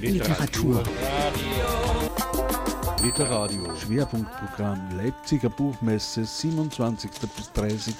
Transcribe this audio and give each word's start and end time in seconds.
Literatur. 0.00 0.82
Literadio. 3.02 3.76
Schwerpunktprogramm 3.76 4.96
Leipziger 4.96 5.50
Buchmesse 5.50 6.24
27. 6.24 7.10
bis 7.36 7.52
30. 7.52 7.94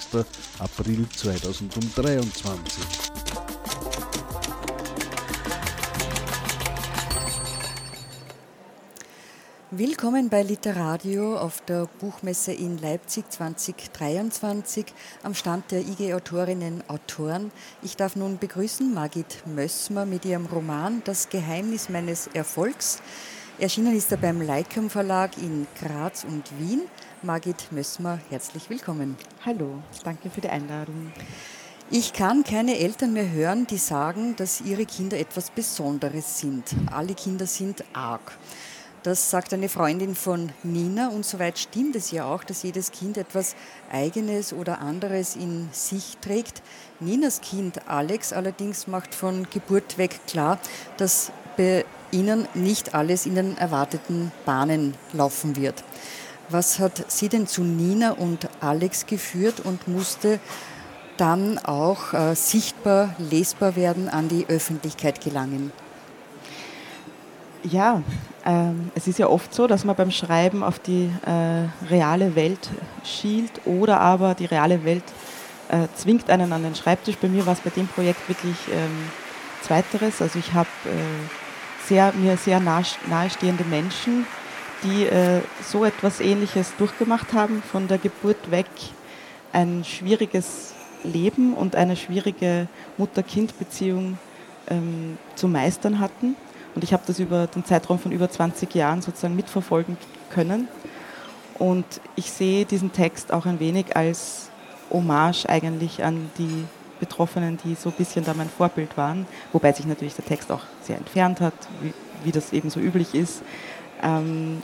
April 0.59 1.05
2023. 1.09 3.08
Willkommen 9.79 10.27
bei 10.27 10.43
Literadio 10.43 11.37
auf 11.37 11.61
der 11.61 11.87
Buchmesse 12.01 12.51
in 12.51 12.79
Leipzig 12.79 13.31
2023 13.31 14.85
am 15.23 15.33
Stand 15.33 15.71
der 15.71 15.79
IG 15.79 16.13
Autorinnen 16.13 16.83
Autoren. 16.89 17.49
Ich 17.81 17.95
darf 17.95 18.17
nun 18.17 18.39
begrüßen 18.39 18.93
Margit 18.93 19.41
Mössmer 19.45 20.05
mit 20.05 20.25
ihrem 20.25 20.47
Roman 20.47 21.01
Das 21.05 21.29
Geheimnis 21.29 21.87
meines 21.87 22.27
Erfolgs. 22.27 23.01
Erschienen 23.57 23.95
ist 23.95 24.11
er 24.11 24.17
beim 24.17 24.41
Leikum 24.41 24.89
Verlag 24.89 25.37
in 25.37 25.65
Graz 25.81 26.25
und 26.25 26.43
Wien. 26.59 26.81
Margit 27.21 27.71
Mössmer, 27.71 28.19
herzlich 28.29 28.69
willkommen. 28.69 29.15
Hallo, 29.45 29.81
danke 30.03 30.29
für 30.29 30.41
die 30.41 30.49
Einladung. 30.49 31.13
Ich 31.89 32.11
kann 32.11 32.43
keine 32.43 32.77
Eltern 32.77 33.13
mehr 33.13 33.31
hören, 33.31 33.65
die 33.65 33.77
sagen, 33.77 34.35
dass 34.35 34.59
ihre 34.59 34.85
Kinder 34.85 35.17
etwas 35.17 35.49
Besonderes 35.51 36.37
sind. 36.37 36.65
Alle 36.91 37.13
Kinder 37.13 37.47
sind 37.47 37.85
arg. 37.93 38.37
Das 39.03 39.29
sagt 39.29 39.53
eine 39.53 39.69
Freundin 39.69 40.13
von 40.13 40.49
Nina 40.61 41.07
und 41.07 41.25
soweit 41.25 41.57
stimmt 41.57 41.95
es 41.95 42.11
ja 42.11 42.25
auch, 42.25 42.43
dass 42.43 42.63
jedes 42.63 42.91
Kind 42.91 43.17
etwas 43.17 43.55
Eigenes 43.89 44.51
oder 44.51 44.81
anderes 44.81 45.37
in 45.37 45.69
sich 45.71 46.17
trägt. 46.17 46.61
Ninas 46.99 47.39
Kind 47.39 47.87
Alex 47.87 48.33
allerdings 48.33 48.87
macht 48.87 49.15
von 49.15 49.47
Geburt 49.49 49.97
weg 49.97 50.19
klar, 50.27 50.59
dass 50.97 51.31
bei 51.55 51.85
ihnen 52.11 52.45
nicht 52.53 52.93
alles 52.93 53.25
in 53.25 53.35
den 53.35 53.57
erwarteten 53.57 54.33
Bahnen 54.45 54.95
laufen 55.13 55.55
wird. 55.55 55.81
Was 56.49 56.79
hat 56.79 57.09
sie 57.09 57.29
denn 57.29 57.47
zu 57.47 57.63
Nina 57.63 58.11
und 58.11 58.49
Alex 58.59 59.05
geführt 59.05 59.61
und 59.61 59.87
musste 59.87 60.41
dann 61.15 61.57
auch 61.57 62.13
äh, 62.13 62.35
sichtbar, 62.35 63.15
lesbar 63.17 63.77
werden, 63.77 64.09
an 64.09 64.27
die 64.27 64.45
Öffentlichkeit 64.49 65.21
gelangen? 65.21 65.71
Ja, 67.63 68.01
ähm, 68.45 68.89
es 68.95 69.07
ist 69.07 69.19
ja 69.19 69.27
oft 69.27 69.53
so, 69.53 69.67
dass 69.67 69.83
man 69.83 69.95
beim 69.95 70.11
Schreiben 70.11 70.63
auf 70.63 70.79
die 70.79 71.11
äh, 71.25 71.89
reale 71.89 72.35
Welt 72.35 72.69
schielt 73.03 73.51
oder 73.65 73.99
aber 73.99 74.33
die 74.33 74.45
reale 74.45 74.85
Welt 74.85 75.03
äh, 75.67 75.87
zwingt 75.93 76.29
einen 76.29 76.53
an 76.53 76.63
den 76.63 76.73
Schreibtisch. 76.73 77.17
Bei 77.17 77.27
mir 77.27 77.45
war 77.45 77.53
es 77.53 77.59
bei 77.59 77.69
dem 77.69 77.87
Projekt 77.87 78.29
wirklich 78.29 78.55
ähm, 78.71 79.09
Zweiteres. 79.61 80.21
Also 80.21 80.39
ich 80.39 80.53
habe 80.53 80.69
äh, 80.85 81.85
sehr, 81.85 82.13
mir 82.13 82.37
sehr 82.37 82.61
nah, 82.61 82.81
nahestehende 83.09 83.65
Menschen, 83.65 84.25
die 84.83 85.03
äh, 85.03 85.41
so 85.61 85.83
etwas 85.83 86.21
Ähnliches 86.21 86.73
durchgemacht 86.77 87.33
haben, 87.33 87.61
von 87.61 87.89
der 87.89 87.97
Geburt 87.97 88.51
weg 88.51 88.67
ein 89.51 89.83
schwieriges 89.83 90.73
Leben 91.03 91.53
und 91.55 91.75
eine 91.75 91.97
schwierige 91.97 92.69
Mutter-Kind-Beziehung 92.97 94.17
ähm, 94.69 95.17
zu 95.35 95.49
meistern 95.49 95.99
hatten 95.99 96.37
und 96.75 96.83
ich 96.83 96.93
habe 96.93 97.03
das 97.05 97.19
über 97.19 97.47
den 97.47 97.65
Zeitraum 97.65 97.99
von 97.99 98.11
über 98.11 98.29
20 98.29 98.73
Jahren 98.75 99.01
sozusagen 99.01 99.35
mitverfolgen 99.35 99.97
können. 100.29 100.67
Und 101.57 101.85
ich 102.15 102.31
sehe 102.31 102.65
diesen 102.65 102.93
Text 102.93 103.33
auch 103.33 103.45
ein 103.45 103.59
wenig 103.59 103.95
als 103.95 104.49
Hommage 104.89 105.45
eigentlich 105.47 106.03
an 106.03 106.29
die 106.37 106.65
Betroffenen, 106.99 107.57
die 107.63 107.75
so 107.75 107.89
ein 107.89 107.95
bisschen 107.95 108.25
da 108.25 108.33
mein 108.33 108.49
Vorbild 108.49 108.97
waren, 108.97 109.25
wobei 109.51 109.71
sich 109.73 109.85
natürlich 109.85 110.15
der 110.15 110.25
Text 110.25 110.51
auch 110.51 110.63
sehr 110.81 110.97
entfernt 110.97 111.41
hat, 111.41 111.53
wie, 111.81 111.93
wie 112.23 112.31
das 112.31 112.53
eben 112.53 112.69
so 112.69 112.79
üblich 112.79 113.13
ist. 113.13 113.41
Ähm, 114.01 114.61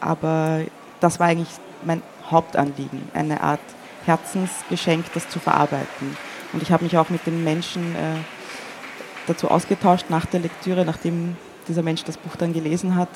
aber 0.00 0.62
das 1.00 1.20
war 1.20 1.28
eigentlich 1.28 1.48
mein 1.84 2.02
Hauptanliegen, 2.30 3.02
eine 3.14 3.40
Art 3.40 3.60
Herzensgeschenk, 4.04 5.06
das 5.14 5.28
zu 5.28 5.38
verarbeiten. 5.38 6.16
Und 6.52 6.62
ich 6.62 6.72
habe 6.72 6.84
mich 6.84 6.96
auch 6.98 7.08
mit 7.08 7.26
den 7.26 7.44
Menschen 7.44 7.94
äh, 7.94 8.18
dazu 9.26 9.50
ausgetauscht 9.50 10.06
nach 10.08 10.26
der 10.26 10.40
Lektüre, 10.40 10.84
nachdem 10.84 11.36
dieser 11.68 11.82
Mensch 11.82 12.04
das 12.04 12.16
Buch 12.16 12.36
dann 12.36 12.52
gelesen 12.52 12.96
hat, 12.96 13.08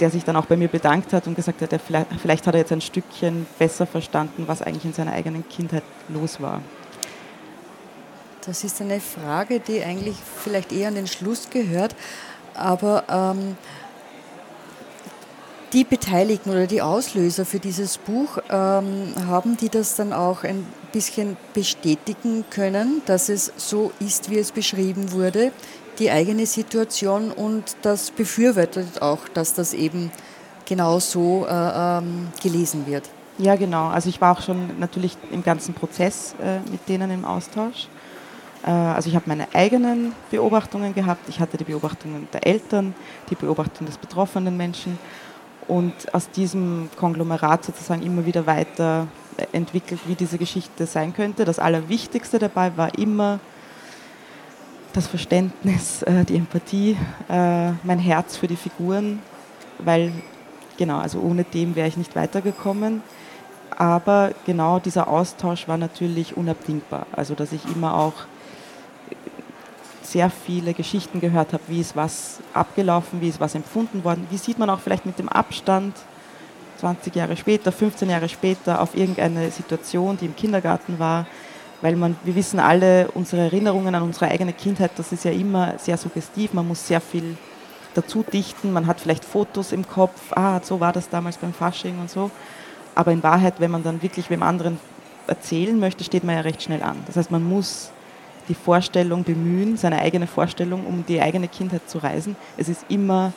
der 0.00 0.10
sich 0.10 0.24
dann 0.24 0.36
auch 0.36 0.46
bei 0.46 0.56
mir 0.56 0.68
bedankt 0.68 1.12
hat 1.12 1.26
und 1.26 1.34
gesagt 1.34 1.62
hat, 1.62 1.72
er 1.72 1.78
vielleicht, 1.78 2.08
vielleicht 2.20 2.46
hat 2.46 2.54
er 2.54 2.60
jetzt 2.60 2.72
ein 2.72 2.80
Stückchen 2.80 3.46
besser 3.58 3.86
verstanden, 3.86 4.44
was 4.46 4.62
eigentlich 4.62 4.84
in 4.84 4.92
seiner 4.92 5.12
eigenen 5.12 5.48
Kindheit 5.48 5.84
los 6.08 6.40
war. 6.40 6.60
Das 8.44 8.64
ist 8.64 8.80
eine 8.82 9.00
Frage, 9.00 9.60
die 9.60 9.82
eigentlich 9.82 10.16
vielleicht 10.42 10.72
eher 10.72 10.88
an 10.88 10.96
den 10.96 11.06
Schluss 11.06 11.48
gehört, 11.48 11.94
aber 12.54 13.04
ähm, 13.08 13.56
die 15.72 15.84
Beteiligten 15.84 16.50
oder 16.50 16.66
die 16.66 16.82
Auslöser 16.82 17.46
für 17.46 17.58
dieses 17.58 17.98
Buch, 17.98 18.38
ähm, 18.50 19.14
haben 19.26 19.56
die 19.56 19.70
das 19.70 19.96
dann 19.96 20.12
auch 20.12 20.44
ein 20.44 20.66
bisschen 20.94 21.36
bestätigen 21.52 22.44
können, 22.50 23.02
dass 23.04 23.28
es 23.28 23.52
so 23.56 23.92
ist, 23.98 24.30
wie 24.30 24.38
es 24.38 24.52
beschrieben 24.52 25.10
wurde, 25.12 25.50
die 25.98 26.10
eigene 26.10 26.46
Situation 26.46 27.30
und 27.30 27.76
das 27.82 28.12
befürwortet 28.12 29.02
auch, 29.02 29.28
dass 29.28 29.54
das 29.54 29.74
eben 29.74 30.10
genau 30.64 31.00
so 31.00 31.46
äh, 31.48 31.52
ähm, 31.52 32.28
gelesen 32.42 32.86
wird. 32.86 33.10
Ja, 33.38 33.56
genau. 33.56 33.88
Also 33.88 34.08
ich 34.08 34.20
war 34.20 34.36
auch 34.36 34.42
schon 34.42 34.78
natürlich 34.78 35.16
im 35.32 35.42
ganzen 35.42 35.74
Prozess 35.74 36.34
äh, 36.40 36.58
mit 36.70 36.88
denen 36.88 37.10
im 37.10 37.24
Austausch. 37.24 37.88
Äh, 38.64 38.70
also 38.70 39.08
ich 39.08 39.16
habe 39.16 39.24
meine 39.26 39.48
eigenen 39.52 40.12
Beobachtungen 40.30 40.94
gehabt, 40.94 41.28
ich 41.28 41.40
hatte 41.40 41.56
die 41.56 41.64
Beobachtungen 41.64 42.28
der 42.32 42.46
Eltern, 42.46 42.94
die 43.30 43.34
Beobachtungen 43.34 43.86
des 43.86 43.98
betroffenen 43.98 44.56
Menschen 44.56 44.98
und 45.66 45.92
aus 46.14 46.30
diesem 46.30 46.88
Konglomerat 46.96 47.64
sozusagen 47.64 48.02
immer 48.02 48.24
wieder 48.26 48.46
weiter 48.46 49.08
entwickelt, 49.52 50.00
wie 50.06 50.14
diese 50.14 50.38
Geschichte 50.38 50.86
sein 50.86 51.14
könnte. 51.14 51.44
Das 51.44 51.58
Allerwichtigste 51.58 52.38
dabei 52.38 52.76
war 52.76 52.96
immer 52.98 53.40
das 54.92 55.06
Verständnis, 55.06 56.02
äh, 56.02 56.24
die 56.24 56.36
Empathie, 56.36 56.96
äh, 57.28 57.70
mein 57.82 57.98
Herz 57.98 58.36
für 58.36 58.46
die 58.46 58.56
Figuren, 58.56 59.20
weil 59.78 60.12
genau, 60.76 60.98
also 60.98 61.20
ohne 61.20 61.44
dem 61.44 61.74
wäre 61.74 61.88
ich 61.88 61.96
nicht 61.96 62.14
weitergekommen. 62.14 63.02
Aber 63.76 64.30
genau 64.46 64.78
dieser 64.78 65.08
Austausch 65.08 65.66
war 65.66 65.76
natürlich 65.76 66.36
unabdingbar. 66.36 67.06
Also 67.12 67.34
dass 67.34 67.52
ich 67.52 67.64
immer 67.74 67.94
auch 67.94 68.12
sehr 70.02 70.30
viele 70.30 70.74
Geschichten 70.74 71.20
gehört 71.20 71.52
habe, 71.52 71.62
wie 71.66 71.80
ist 71.80 71.96
was 71.96 72.38
abgelaufen, 72.52 73.20
wie 73.20 73.28
ist 73.28 73.40
was 73.40 73.56
empfunden 73.56 74.04
worden, 74.04 74.28
wie 74.30 74.36
sieht 74.36 74.58
man 74.58 74.70
auch 74.70 74.78
vielleicht 74.78 75.06
mit 75.06 75.18
dem 75.18 75.28
Abstand 75.28 75.94
20 76.84 77.16
Jahre 77.16 77.34
später, 77.34 77.72
15 77.72 78.10
Jahre 78.10 78.28
später 78.28 78.82
auf 78.82 78.94
irgendeine 78.94 79.50
Situation, 79.50 80.18
die 80.18 80.26
im 80.26 80.36
Kindergarten 80.36 80.98
war, 80.98 81.26
weil 81.80 81.96
man, 81.96 82.14
wir 82.24 82.34
wissen 82.34 82.60
alle, 82.60 83.08
unsere 83.14 83.40
Erinnerungen 83.40 83.94
an 83.94 84.02
unsere 84.02 84.28
eigene 84.28 84.52
Kindheit, 84.52 84.90
das 84.96 85.10
ist 85.10 85.24
ja 85.24 85.30
immer 85.30 85.78
sehr 85.78 85.96
suggestiv, 85.96 86.52
man 86.52 86.68
muss 86.68 86.86
sehr 86.86 87.00
viel 87.00 87.38
dazu 87.94 88.22
dichten, 88.22 88.70
man 88.70 88.86
hat 88.86 89.00
vielleicht 89.00 89.24
Fotos 89.24 89.72
im 89.72 89.88
Kopf, 89.88 90.20
ah, 90.36 90.60
so 90.62 90.78
war 90.78 90.92
das 90.92 91.08
damals 91.08 91.38
beim 91.38 91.54
Fasching 91.54 91.98
und 92.00 92.10
so, 92.10 92.30
aber 92.94 93.12
in 93.12 93.22
Wahrheit, 93.22 93.54
wenn 93.60 93.70
man 93.70 93.82
dann 93.82 94.02
wirklich 94.02 94.28
wem 94.28 94.42
anderen 94.42 94.78
erzählen 95.26 95.80
möchte, 95.80 96.04
steht 96.04 96.22
man 96.22 96.34
ja 96.34 96.42
recht 96.42 96.62
schnell 96.62 96.82
an. 96.82 96.98
Das 97.06 97.16
heißt, 97.16 97.30
man 97.30 97.42
muss 97.42 97.92
die 98.46 98.54
Vorstellung 98.54 99.24
bemühen, 99.24 99.78
seine 99.78 100.00
eigene 100.00 100.26
Vorstellung, 100.26 100.84
um 100.84 101.02
die 101.06 101.22
eigene 101.22 101.48
Kindheit 101.48 101.88
zu 101.88 101.96
reisen. 101.96 102.36
Es 102.58 102.68
ist 102.68 102.84
immer 102.90 103.32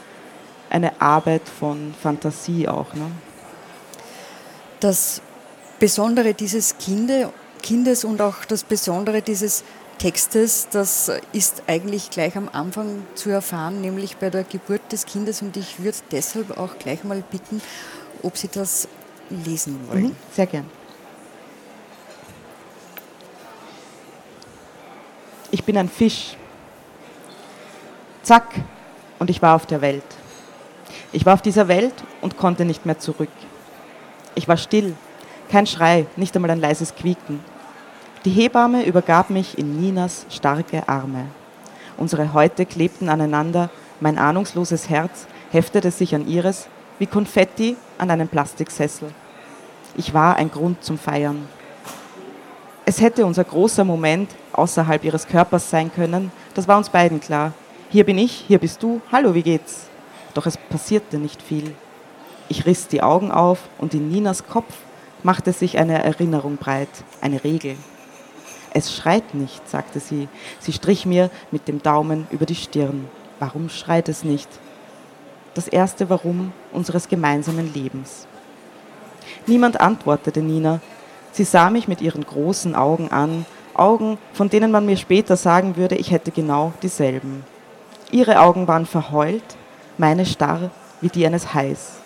eine 0.69 1.02
Arbeit 1.02 1.47
von 1.47 1.94
Fantasie 1.97 2.68
auch. 2.68 2.94
Ne? 2.94 3.09
Das 4.80 5.22
Besondere 5.80 6.34
dieses 6.34 6.78
Kinde, 6.78 7.31
Kindes 7.62 8.04
und 8.04 8.22
auch 8.22 8.46
das 8.46 8.63
Besondere 8.63 9.22
dieses 9.22 9.63
Textes, 9.98 10.68
das 10.69 11.12
ist 11.31 11.63
eigentlich 11.66 12.12
gleich 12.12 12.38
am 12.38 12.50
Anfang 12.51 13.04
zu 13.16 13.30
erfahren, 13.30 13.81
nämlich 13.81 14.18
bei 14.18 14.30
der 14.30 14.44
Geburt 14.44 14.92
des 14.92 15.06
Kindes. 15.06 15.42
Und 15.42 15.57
ich 15.57 15.81
würde 15.81 15.98
deshalb 16.12 16.57
auch 16.57 16.78
gleich 16.78 17.04
mal 17.04 17.24
bitten, 17.31 17.62
ob 18.22 18.38
Sie 18.38 18.48
das 18.48 18.88
lesen 19.30 19.80
wollen. 19.90 20.04
Mhm, 20.04 20.16
sehr 20.36 20.46
gern. 20.46 20.66
ich 25.51 25.63
bin 25.63 25.78
ein 25.78 25.90
Fisch. 25.90 26.36
Zack, 28.24 28.56
und 29.19 29.30
ich 29.30 29.42
war 29.42 29.56
auf 29.56 29.66
der 29.66 29.81
Welt. 29.81 30.04
Ich 31.12 31.25
war 31.25 31.34
auf 31.34 31.42
dieser 31.42 31.68
Welt 31.68 31.94
und 32.22 32.38
konnte 32.38 32.66
nicht 32.66 32.86
mehr 32.86 33.00
zurück. 33.00 33.30
Ich 34.38 34.48
war 34.48 34.57
still, 34.57 34.95
kein 35.50 35.66
Schrei, 35.66 36.06
nicht 36.16 36.36
einmal 36.36 36.51
ein 36.51 36.62
leises 36.62 36.94
Quieken. 36.94 37.39
Die 38.24 38.30
Hebamme 38.30 38.86
übergab 38.86 39.31
mich 39.31 39.57
in 39.57 39.81
Ninas 39.81 40.28
starke 40.30 40.88
Arme. 40.88 41.25
Unsere 41.98 42.34
Häute 42.34 42.68
klebten 42.68 43.10
aneinander, 43.10 43.72
mein 44.00 44.19
ahnungsloses 44.19 44.89
Herz 44.92 45.25
heftete 45.50 45.89
sich 45.89 46.13
an 46.13 46.28
ihres 46.28 46.68
wie 47.00 47.07
Konfetti 47.07 47.78
an 47.98 48.12
einen 48.12 48.28
Plastiksessel. 48.28 49.10
Ich 49.95 50.13
war 50.13 50.36
ein 50.36 50.51
Grund 50.51 50.84
zum 50.84 51.00
Feiern. 51.00 51.48
Es 52.86 53.01
hätte 53.01 53.25
unser 53.25 53.44
großer 53.44 53.86
Moment 53.86 54.30
außerhalb 54.54 55.04
ihres 55.04 55.25
Körpers 55.25 55.68
sein 55.68 55.92
können, 55.92 56.31
das 56.54 56.68
war 56.68 56.78
uns 56.78 56.89
beiden 56.89 57.19
klar. 57.19 57.54
Hier 57.89 58.04
bin 58.04 58.19
ich, 58.19 58.45
hier 58.48 58.60
bist 58.60 58.84
du, 58.84 59.01
hallo, 59.12 59.34
wie 59.34 59.42
geht's? 59.42 59.88
Doch 60.36 60.45
es 60.45 60.57
passierte 60.57 61.18
nicht 61.18 61.42
viel. 61.42 61.74
Ich 62.50 62.66
riss 62.66 62.88
die 62.88 63.04
Augen 63.04 63.32
auf 63.32 63.60
und 63.78 63.94
in 63.94 64.10
Ninas 64.10 64.48
Kopf 64.48 64.74
machte 65.24 65.52
sich 65.52 65.78
eine 65.78 66.04
Erinnerung 66.04 66.58
breit, 66.58 66.90
eine 67.22 67.44
Regel. 67.44 67.76
Es 68.74 68.96
schreit 68.96 69.34
nicht, 69.34 69.68
sagte 69.68 70.00
sie. 70.00 70.30
Sie 70.60 70.72
strich 70.72 71.06
mir 71.06 71.30
mit 71.52 71.68
dem 71.68 71.82
Daumen 71.82 72.28
über 72.32 72.46
die 72.46 72.56
Stirn. 72.56 73.08
Warum 73.40 73.70
schreit 73.70 74.08
es 74.08 74.24
nicht? 74.24 74.48
Das 75.56 75.68
erste 75.68 76.10
Warum 76.10 76.54
unseres 76.72 77.10
gemeinsamen 77.10 77.74
Lebens. 77.74 78.28
Niemand 79.46 79.82
antwortete 79.82 80.42
Nina. 80.42 80.80
Sie 81.32 81.44
sah 81.44 81.70
mich 81.70 81.88
mit 81.88 82.02
ihren 82.02 82.26
großen 82.26 82.76
Augen 82.76 83.12
an, 83.12 83.46
Augen, 83.74 84.18
von 84.34 84.50
denen 84.50 84.72
man 84.72 84.86
mir 84.86 84.98
später 84.98 85.38
sagen 85.38 85.76
würde, 85.76 85.96
ich 85.96 86.12
hätte 86.12 86.32
genau 86.32 86.74
dieselben. 86.82 87.44
Ihre 88.12 88.40
Augen 88.40 88.68
waren 88.68 88.86
verheult, 88.86 89.44
meine 89.98 90.26
starr 90.26 90.72
wie 91.02 91.10
die 91.10 91.26
eines 91.26 91.54
Hais. 91.54 91.98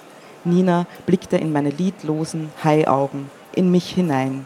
Nina 0.44 0.86
blickte 1.06 1.38
in 1.38 1.52
meine 1.52 1.70
lidlosen 1.70 2.50
Haiaugen, 2.64 3.30
in 3.54 3.72
mich 3.72 3.90
hinein. 3.90 4.46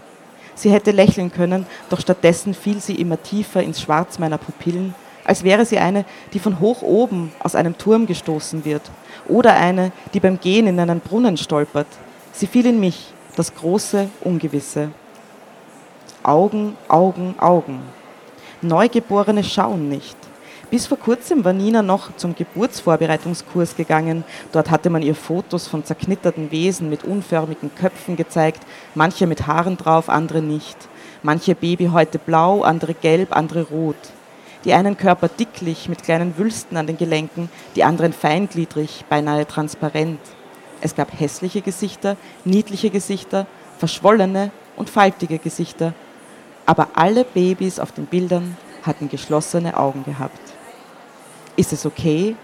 Sie 0.56 0.72
hätte 0.72 0.92
lächeln 0.92 1.32
können, 1.32 1.66
doch 1.90 2.00
stattdessen 2.00 2.54
fiel 2.54 2.80
sie 2.80 2.96
immer 2.96 3.22
tiefer 3.22 3.62
ins 3.62 3.82
Schwarz 3.82 4.20
meiner 4.20 4.38
Pupillen, 4.38 4.96
als 5.26 5.44
wäre 5.44 5.66
sie 5.66 5.80
eine, 5.80 6.06
die 6.34 6.40
von 6.40 6.60
hoch 6.60 6.82
oben 6.82 7.32
aus 7.40 7.56
einem 7.56 7.78
Turm 7.78 8.06
gestoßen 8.06 8.64
wird, 8.64 8.84
oder 9.28 9.56
eine, 9.56 9.92
die 10.14 10.20
beim 10.20 10.40
Gehen 10.40 10.68
in 10.68 10.80
einen 10.80 11.00
Brunnen 11.00 11.38
stolpert. 11.38 11.88
Sie 12.32 12.48
fiel 12.48 12.66
in 12.68 12.80
mich, 12.80 13.14
das 13.36 13.54
große 13.54 14.10
Ungewisse. 14.22 14.92
Augen, 16.24 16.78
Augen, 16.88 17.36
Augen. 17.40 17.82
Neugeborene 18.62 19.44
schauen 19.44 19.90
nicht. 19.90 20.18
Bis 20.72 20.88
vor 20.88 20.98
kurzem 20.98 21.46
war 21.46 21.54
Nina 21.54 21.84
noch 21.84 22.16
zum 22.16 22.36
Geburtsvorbereitungskurs 22.36 23.76
gegangen. 23.76 24.24
Dort 24.52 24.72
hatte 24.72 24.90
man 24.90 25.04
ihr 25.04 25.14
Fotos 25.14 25.68
von 25.68 25.86
zerknitterten 25.86 26.50
Wesen 26.50 26.90
mit 26.90 27.04
unförmigen 27.04 27.74
Köpfen 27.76 28.16
gezeigt, 28.16 28.64
manche 28.96 29.28
mit 29.28 29.46
Haaren 29.46 29.78
drauf, 29.78 30.10
andere 30.10 30.42
nicht. 30.42 30.78
Manche 31.22 31.54
Baby 31.54 31.90
heute 31.94 32.18
blau, 32.18 32.64
andere 32.64 32.96
gelb, 32.96 33.36
andere 33.36 33.64
rot. 33.64 33.96
Die 34.64 34.74
einen 34.74 34.98
Körper 34.98 35.28
dicklich 35.28 35.88
mit 35.88 36.02
kleinen 36.02 36.36
Wülsten 36.40 36.78
an 36.78 36.88
den 36.88 36.98
Gelenken, 36.98 37.50
die 37.76 37.84
anderen 37.84 38.14
feingliedrig, 38.14 39.06
beinahe 39.08 39.46
transparent. 39.46 40.20
Es 40.82 40.96
gab 40.96 41.20
hässliche 41.20 41.62
Gesichter, 41.62 42.18
niedliche 42.44 42.90
Gesichter, 42.90 43.46
verschwollene 43.78 44.50
und 44.76 44.90
faltige 44.90 45.38
Gesichter. 45.38 45.94
Aber 46.66 46.90
alle 46.96 47.24
Babys 47.24 47.80
auf 47.80 47.92
den 47.92 48.08
Bildern 48.08 48.58
hatten 48.82 49.10
geschlossene 49.10 49.78
Augen 49.78 50.04
gehabt. 50.04 50.45
Ist 51.56 51.74
es 51.74 51.86
okay? 51.86 52.36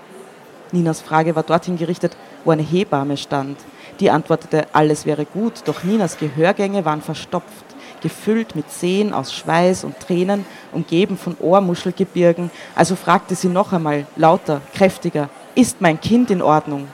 Ninas 0.71 1.01
Frage 1.01 1.35
war 1.35 1.43
dorthin 1.43 1.77
gerichtet, 1.77 2.15
wo 2.45 2.51
eine 2.51 2.61
Hebamme 2.61 3.17
stand. 3.17 3.57
Die 3.99 4.09
antwortete, 4.09 4.67
alles 4.73 5.05
wäre 5.05 5.25
gut, 5.25 5.61
doch 5.65 5.83
Ninas 5.83 6.17
Gehörgänge 6.17 6.85
waren 6.85 7.01
verstopft, 7.01 7.65
gefüllt 8.01 8.55
mit 8.55 8.71
Seen 8.71 9.13
aus 9.13 9.33
Schweiß 9.33 9.83
und 9.83 9.99
Tränen, 9.99 10.45
umgeben 10.71 11.17
von 11.17 11.35
Ohrmuschelgebirgen. 11.39 12.49
Also 12.73 12.95
fragte 12.95 13.35
sie 13.35 13.49
noch 13.49 13.73
einmal, 13.73 14.07
lauter, 14.15 14.61
kräftiger, 14.73 15.29
ist 15.55 15.81
mein 15.81 15.99
Kind 15.99 16.31
in 16.31 16.41
Ordnung? 16.41 16.87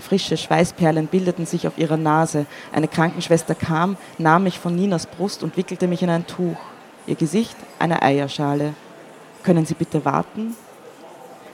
Frische 0.00 0.36
Schweißperlen 0.36 1.06
bildeten 1.06 1.46
sich 1.46 1.68
auf 1.68 1.76
ihrer 1.76 1.98
Nase. 1.98 2.46
Eine 2.72 2.88
Krankenschwester 2.88 3.54
kam, 3.54 3.96
nahm 4.18 4.44
mich 4.44 4.58
von 4.58 4.74
Ninas 4.74 5.06
Brust 5.06 5.42
und 5.42 5.56
wickelte 5.56 5.86
mich 5.86 6.02
in 6.02 6.10
ein 6.10 6.26
Tuch. 6.26 6.56
Ihr 7.06 7.14
Gesicht 7.14 7.56
eine 7.78 8.02
Eierschale. 8.02 8.74
Können 9.42 9.66
Sie 9.66 9.74
bitte 9.74 10.04
warten? 10.04 10.56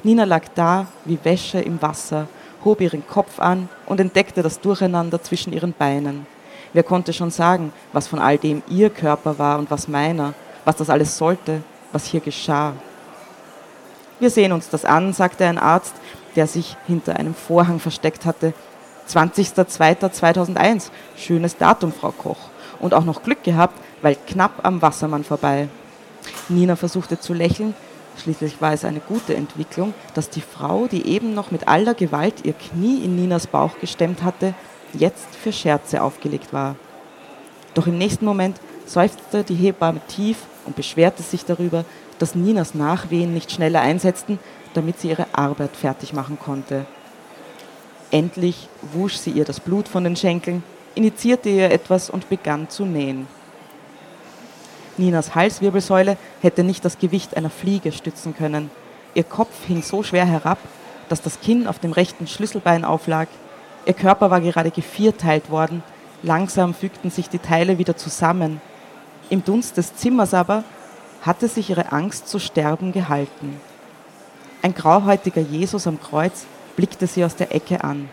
Nina 0.05 0.25
lag 0.25 0.43
da 0.55 0.87
wie 1.05 1.19
Wäsche 1.25 1.61
im 1.61 1.83
Wasser, 1.83 2.29
hob 2.65 2.81
ihren 2.81 3.07
Kopf 3.07 3.41
an 3.41 3.69
und 3.87 4.01
entdeckte 4.01 4.43
das 4.43 4.61
Durcheinander 4.61 5.23
zwischen 5.23 5.53
ihren 5.53 5.73
Beinen. 5.73 6.27
Wer 6.73 6.83
konnte 6.83 7.13
schon 7.13 7.31
sagen, 7.31 7.73
was 7.93 8.07
von 8.07 8.19
all 8.19 8.39
dem 8.39 8.63
ihr 8.69 8.91
Körper 8.91 9.39
war 9.39 9.59
und 9.59 9.71
was 9.71 9.89
meiner, 9.89 10.35
was 10.65 10.77
das 10.77 10.91
alles 10.91 11.17
sollte, 11.17 11.63
was 11.93 12.07
hier 12.07 12.21
geschah? 12.21 12.75
Wir 14.21 14.31
sehen 14.31 14.53
uns 14.53 14.69
das 14.69 14.85
an, 14.85 15.13
sagte 15.13 15.47
ein 15.47 15.59
Arzt, 15.59 15.95
der 16.37 16.47
sich 16.47 16.77
hinter 16.87 17.17
einem 17.17 17.35
Vorhang 17.35 17.79
versteckt 17.81 18.25
hatte. 18.25 18.53
20.02.2001. 19.09 20.91
Schönes 21.17 21.57
Datum, 21.57 21.93
Frau 21.93 22.13
Koch. 22.13 22.51
Und 22.81 22.95
auch 22.95 23.05
noch 23.05 23.23
Glück 23.23 23.43
gehabt, 23.43 23.75
weil 24.03 24.17
knapp 24.27 24.65
am 24.65 24.83
Wassermann 24.83 25.25
vorbei. 25.25 25.69
Nina 26.49 26.77
versuchte 26.77 27.19
zu 27.19 27.33
lächeln, 27.33 27.75
Schließlich 28.23 28.61
war 28.61 28.73
es 28.73 28.85
eine 28.85 29.01
gute 29.01 29.35
Entwicklung, 29.35 29.95
dass 30.15 30.29
die 30.29 30.41
Frau, 30.41 30.87
die 30.87 31.07
eben 31.07 31.35
noch 31.35 31.51
mit 31.51 31.69
aller 31.69 31.95
Gewalt 31.95 32.45
ihr 32.45 32.53
Knie 32.53 33.05
in 33.05 33.17
Ninas 33.17 33.47
Bauch 33.47 33.79
gestemmt 33.81 34.23
hatte, 34.23 34.55
jetzt 34.93 35.35
für 35.37 35.53
Scherze 35.53 36.03
aufgelegt 36.03 36.53
war. 36.53 36.77
Doch 37.75 37.87
im 37.87 37.97
nächsten 37.97 38.25
Moment 38.25 38.61
seufzte 38.87 39.45
die 39.45 39.55
Hebamme 39.55 40.01
tief 40.09 40.39
und 40.67 40.75
beschwerte 40.75 41.23
sich 41.23 41.45
darüber, 41.45 41.85
dass 42.19 42.35
Ninas 42.35 42.75
Nachwehen 42.75 43.33
nicht 43.33 43.53
schneller 43.53 43.81
einsetzten, 43.81 44.39
damit 44.75 44.99
sie 44.99 45.11
ihre 45.11 45.27
Arbeit 45.33 45.77
fertig 45.77 46.13
machen 46.13 46.39
konnte. 46.39 46.87
Endlich 48.11 48.69
wusch 48.93 49.17
sie 49.17 49.31
ihr 49.31 49.45
das 49.45 49.61
Blut 49.61 49.87
von 49.87 50.03
den 50.03 50.17
Schenkeln, 50.17 50.65
initiierte 50.95 51.51
ihr 51.51 51.71
etwas 51.71 52.11
und 52.11 52.29
begann 52.29 52.69
zu 52.69 52.85
nähen. 52.85 53.29
Ninas 54.99 55.35
Halswirbelsäule 55.35 56.17
hätte 56.41 56.65
nicht 56.65 56.85
das 56.85 56.99
Gewicht 56.99 57.37
einer 57.37 57.51
Fliege 57.51 57.93
stützen 57.93 58.35
können. 58.37 58.71
Ihr 59.15 59.25
Kopf 59.25 59.67
hing 59.67 59.83
so 59.83 60.03
schwer 60.03 60.27
herab, 60.27 60.59
dass 61.09 61.23
das 61.23 61.41
Kinn 61.41 61.67
auf 61.67 61.79
dem 61.79 61.93
rechten 61.93 62.27
Schlüsselbein 62.27 62.85
auflag. 62.85 63.29
Ihr 63.87 63.95
Körper 63.95 64.31
war 64.31 64.41
gerade 64.41 64.71
gevierteilt 64.71 65.51
worden. 65.51 65.83
Langsam 66.23 66.75
fügten 66.75 67.11
sich 67.11 67.29
die 67.29 67.39
Teile 67.39 67.79
wieder 67.79 67.97
zusammen. 67.97 68.61
Im 69.31 69.45
Dunst 69.45 69.77
des 69.77 69.95
Zimmers 69.95 70.35
aber 70.35 70.65
hatte 71.23 71.49
sich 71.49 71.71
ihre 71.71 71.93
Angst 71.93 72.29
zu 72.29 72.39
sterben 72.39 72.93
gehalten. 72.93 73.61
Ein 74.63 74.75
grauhäutiger 74.75 75.41
Jesus 75.41 75.87
am 75.87 76.01
Kreuz 76.01 76.47
blickte 76.77 77.07
sie 77.07 77.25
aus 77.25 77.37
der 77.37 77.55
Ecke 77.55 77.83
an. 77.85 78.09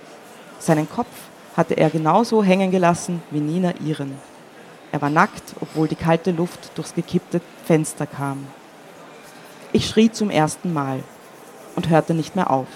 Seinen 0.59 0.89
Kopf 0.89 1.07
hatte 1.55 1.75
er 1.75 1.89
genauso 1.89 2.43
hängen 2.43 2.71
gelassen 2.71 3.21
wie 3.31 3.39
Nina 3.39 3.73
ihren. 3.83 4.15
Er 4.95 5.01
war 5.01 5.09
nackt, 5.09 5.43
obwohl 5.59 5.89
die 5.89 5.97
kalte 5.97 6.31
Luft 6.31 6.71
durchs 6.75 6.95
gekippte 6.95 7.41
Fenster 7.65 8.07
kam. 8.07 8.47
Ich 9.73 9.89
schrie 9.89 10.09
zum 10.09 10.29
ersten 10.29 10.71
Mal 10.71 11.03
und 11.75 11.89
hörte 11.89 12.13
nicht 12.13 12.37
mehr 12.37 12.49
auf. 12.49 12.69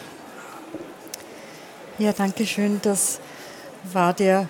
Ja, 1.98 2.12
danke 2.12 2.46
schön. 2.46 2.82
Das 2.84 3.22
war 3.94 4.14
der 4.14 4.50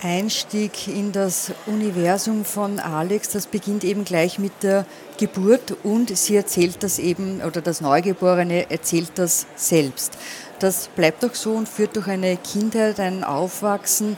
Einstieg 0.00 0.86
in 0.86 1.10
das 1.10 1.50
Universum 1.66 2.44
von 2.44 2.78
Alex. 2.78 3.30
Das 3.30 3.48
beginnt 3.48 3.82
eben 3.82 4.04
gleich 4.04 4.38
mit 4.38 4.62
der 4.62 4.86
Geburt 5.18 5.78
und 5.82 6.16
sie 6.16 6.36
erzählt 6.36 6.84
das 6.84 7.00
eben, 7.00 7.42
oder 7.42 7.60
das 7.60 7.80
Neugeborene 7.80 8.70
erzählt 8.70 9.10
das 9.16 9.46
selbst. 9.56 10.16
Das 10.60 10.86
bleibt 10.88 11.24
auch 11.24 11.34
so 11.34 11.54
und 11.54 11.68
führt 11.68 11.96
durch 11.96 12.06
eine 12.06 12.36
Kindheit, 12.36 13.00
ein 13.00 13.24
Aufwachsen 13.24 14.16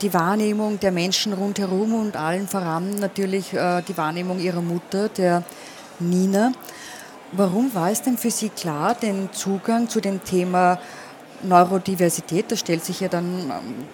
die 0.00 0.14
Wahrnehmung 0.14 0.80
der 0.80 0.92
Menschen 0.92 1.32
rundherum 1.32 1.94
und 1.94 2.16
allen 2.16 2.48
voran 2.48 2.98
natürlich 2.98 3.52
äh, 3.52 3.82
die 3.82 3.96
Wahrnehmung 3.96 4.40
ihrer 4.40 4.62
Mutter, 4.62 5.08
der 5.08 5.42
Nina. 5.98 6.52
Warum 7.32 7.74
war 7.74 7.90
es 7.90 8.00
denn 8.00 8.16
für 8.16 8.30
Sie 8.30 8.48
klar, 8.48 8.94
den 8.94 9.32
Zugang 9.32 9.88
zu 9.88 10.00
dem 10.00 10.22
Thema 10.24 10.78
Neurodiversität, 11.42 12.50
das 12.50 12.60
stellt 12.60 12.84
sich 12.84 13.00
ja 13.00 13.08
dann 13.08 13.50
ähm, 13.50 13.84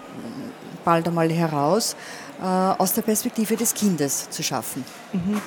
bald 0.85 1.07
einmal 1.07 1.29
heraus, 1.31 1.95
äh, 2.41 2.45
aus 2.45 2.93
der 2.93 3.01
Perspektive 3.01 3.55
des 3.55 3.73
Kindes 3.73 4.29
zu 4.29 4.43
schaffen? 4.43 4.85
Mhm. 5.11 5.41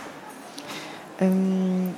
Ähm 1.20 1.94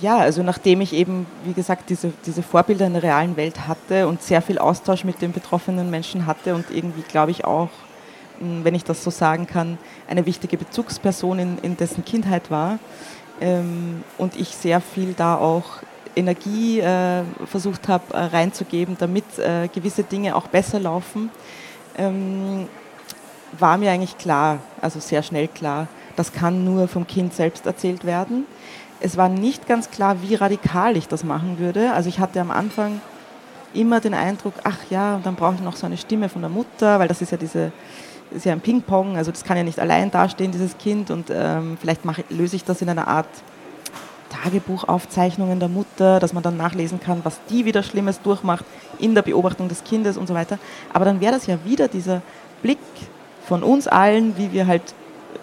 ja, 0.00 0.18
also 0.18 0.42
nachdem 0.42 0.80
ich 0.80 0.92
eben, 0.92 1.26
wie 1.44 1.52
gesagt, 1.52 1.90
diese, 1.90 2.12
diese 2.24 2.42
Vorbilder 2.42 2.86
in 2.86 2.92
der 2.92 3.02
realen 3.02 3.36
Welt 3.36 3.66
hatte 3.66 4.06
und 4.06 4.22
sehr 4.22 4.40
viel 4.40 4.58
Austausch 4.58 5.04
mit 5.04 5.20
den 5.20 5.32
betroffenen 5.32 5.90
Menschen 5.90 6.26
hatte 6.26 6.54
und 6.54 6.70
irgendwie, 6.70 7.02
glaube 7.02 7.32
ich, 7.32 7.44
auch, 7.44 7.70
hm, 8.38 8.64
wenn 8.64 8.74
ich 8.74 8.84
das 8.84 9.02
so 9.02 9.10
sagen 9.10 9.46
kann, 9.46 9.78
eine 10.08 10.26
wichtige 10.26 10.56
Bezugsperson 10.56 11.38
in, 11.38 11.58
in 11.58 11.76
dessen 11.76 12.04
Kindheit 12.04 12.50
war 12.50 12.78
ähm, 13.40 14.04
und 14.16 14.36
ich 14.36 14.50
sehr 14.50 14.80
viel 14.80 15.12
da 15.14 15.36
auch 15.36 15.82
Energie 16.16 16.80
äh, 16.80 17.22
versucht 17.46 17.88
habe 17.88 18.14
äh, 18.14 18.18
reinzugeben, 18.18 18.96
damit 18.98 19.38
äh, 19.38 19.68
gewisse 19.68 20.02
Dinge 20.02 20.34
auch 20.36 20.48
besser 20.48 20.80
laufen, 20.80 21.30
ähm, 21.96 22.68
war 23.58 23.76
mir 23.76 23.90
eigentlich 23.90 24.16
klar, 24.18 24.58
also 24.80 25.00
sehr 25.00 25.22
schnell 25.22 25.48
klar, 25.48 25.88
das 26.16 26.32
kann 26.32 26.64
nur 26.64 26.88
vom 26.88 27.06
Kind 27.06 27.34
selbst 27.34 27.66
erzählt 27.66 28.04
werden 28.04 28.46
es 29.00 29.16
war 29.16 29.28
nicht 29.28 29.66
ganz 29.66 29.90
klar, 29.90 30.22
wie 30.22 30.34
radikal 30.34 30.96
ich 30.96 31.08
das 31.08 31.24
machen 31.24 31.58
würde. 31.58 31.92
Also 31.92 32.08
ich 32.08 32.20
hatte 32.20 32.40
am 32.40 32.50
Anfang 32.50 33.00
immer 33.72 34.00
den 34.00 34.14
Eindruck, 34.14 34.54
ach 34.64 34.78
ja, 34.90 35.16
und 35.16 35.26
dann 35.26 35.36
brauche 35.36 35.54
ich 35.54 35.60
noch 35.60 35.76
so 35.76 35.86
eine 35.86 35.96
Stimme 35.96 36.28
von 36.28 36.42
der 36.42 36.50
Mutter, 36.50 36.98
weil 36.98 37.08
das 37.08 37.22
ist 37.22 37.32
ja 37.32 37.38
diese 37.38 37.72
ist 38.30 38.46
ja 38.46 38.52
ein 38.52 38.60
Ping-Pong, 38.60 39.16
also 39.16 39.32
das 39.32 39.42
kann 39.42 39.56
ja 39.56 39.64
nicht 39.64 39.80
allein 39.80 40.10
dastehen, 40.10 40.52
dieses 40.52 40.78
Kind, 40.78 41.10
und 41.10 41.30
ähm, 41.30 41.76
vielleicht 41.80 42.04
mache, 42.04 42.24
löse 42.30 42.54
ich 42.54 42.64
das 42.64 42.80
in 42.80 42.88
einer 42.88 43.08
Art 43.08 43.26
Tagebuchaufzeichnungen 44.28 45.58
der 45.58 45.68
Mutter, 45.68 46.20
dass 46.20 46.32
man 46.32 46.42
dann 46.42 46.56
nachlesen 46.56 47.00
kann, 47.00 47.20
was 47.24 47.40
die 47.50 47.64
wieder 47.64 47.82
Schlimmes 47.82 48.22
durchmacht 48.22 48.64
in 48.98 49.16
der 49.16 49.22
Beobachtung 49.22 49.68
des 49.68 49.82
Kindes 49.82 50.16
und 50.16 50.28
so 50.28 50.34
weiter. 50.34 50.58
Aber 50.92 51.04
dann 51.04 51.20
wäre 51.20 51.32
das 51.32 51.46
ja 51.46 51.58
wieder 51.64 51.88
dieser 51.88 52.22
Blick 52.62 52.78
von 53.46 53.64
uns 53.64 53.88
allen, 53.88 54.36
wie 54.38 54.52
wir 54.52 54.68
halt 54.68 54.94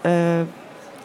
äh, 0.04 0.46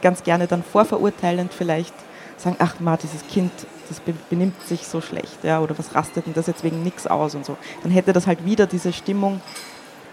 ganz 0.01 0.23
gerne 0.23 0.47
dann 0.47 0.63
vorverurteilend 0.63 1.53
vielleicht 1.53 1.95
sagen, 2.43 2.57
ach 2.59 2.81
ma, 2.81 2.97
dieses 2.97 3.27
Kind, 3.27 3.53
das 3.89 4.01
benimmt 4.29 4.61
sich 4.63 4.87
so 4.87 5.01
schlecht, 5.01 5.45
ja, 5.45 5.61
oder 5.61 5.79
was 5.79 5.95
rastet 5.95 6.27
denn 6.27 6.35
das 6.35 6.47
jetzt 6.47 6.65
wegen 6.65 6.83
nichts 6.83 7.07
aus 7.07 7.35
und 7.35 7.45
so. 7.45 7.57
Dann 7.83 7.93
hätte 7.93 8.13
das 8.13 8.27
halt 8.27 8.45
wieder 8.45 8.67
diese 8.67 8.93
Stimmung, 8.93 9.41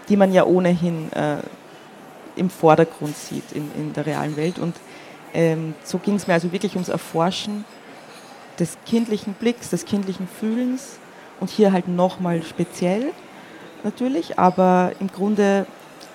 die 0.08 0.16
man 0.16 0.32
ja 0.32 0.44
ohnehin 0.44 1.12
äh, 1.12 1.38
im 2.36 2.50
Vordergrund 2.50 3.16
sieht 3.16 3.52
in, 3.52 3.70
in 3.74 3.92
der 3.92 4.06
realen 4.06 4.36
Welt. 4.36 4.58
Und 4.58 4.76
ähm, 5.34 5.74
so 5.84 5.98
ging 5.98 6.16
es 6.16 6.26
mir 6.26 6.34
also 6.34 6.52
wirklich 6.52 6.74
ums 6.74 6.88
Erforschen 6.88 7.64
des 8.58 8.76
kindlichen 8.86 9.34
Blicks, 9.34 9.70
des 9.70 9.84
kindlichen 9.84 10.28
Fühlens 10.28 10.98
und 11.40 11.50
hier 11.50 11.72
halt 11.72 11.88
nochmal 11.88 12.42
speziell 12.42 13.12
natürlich, 13.84 14.38
aber 14.38 14.92
im 15.00 15.08
Grunde 15.08 15.66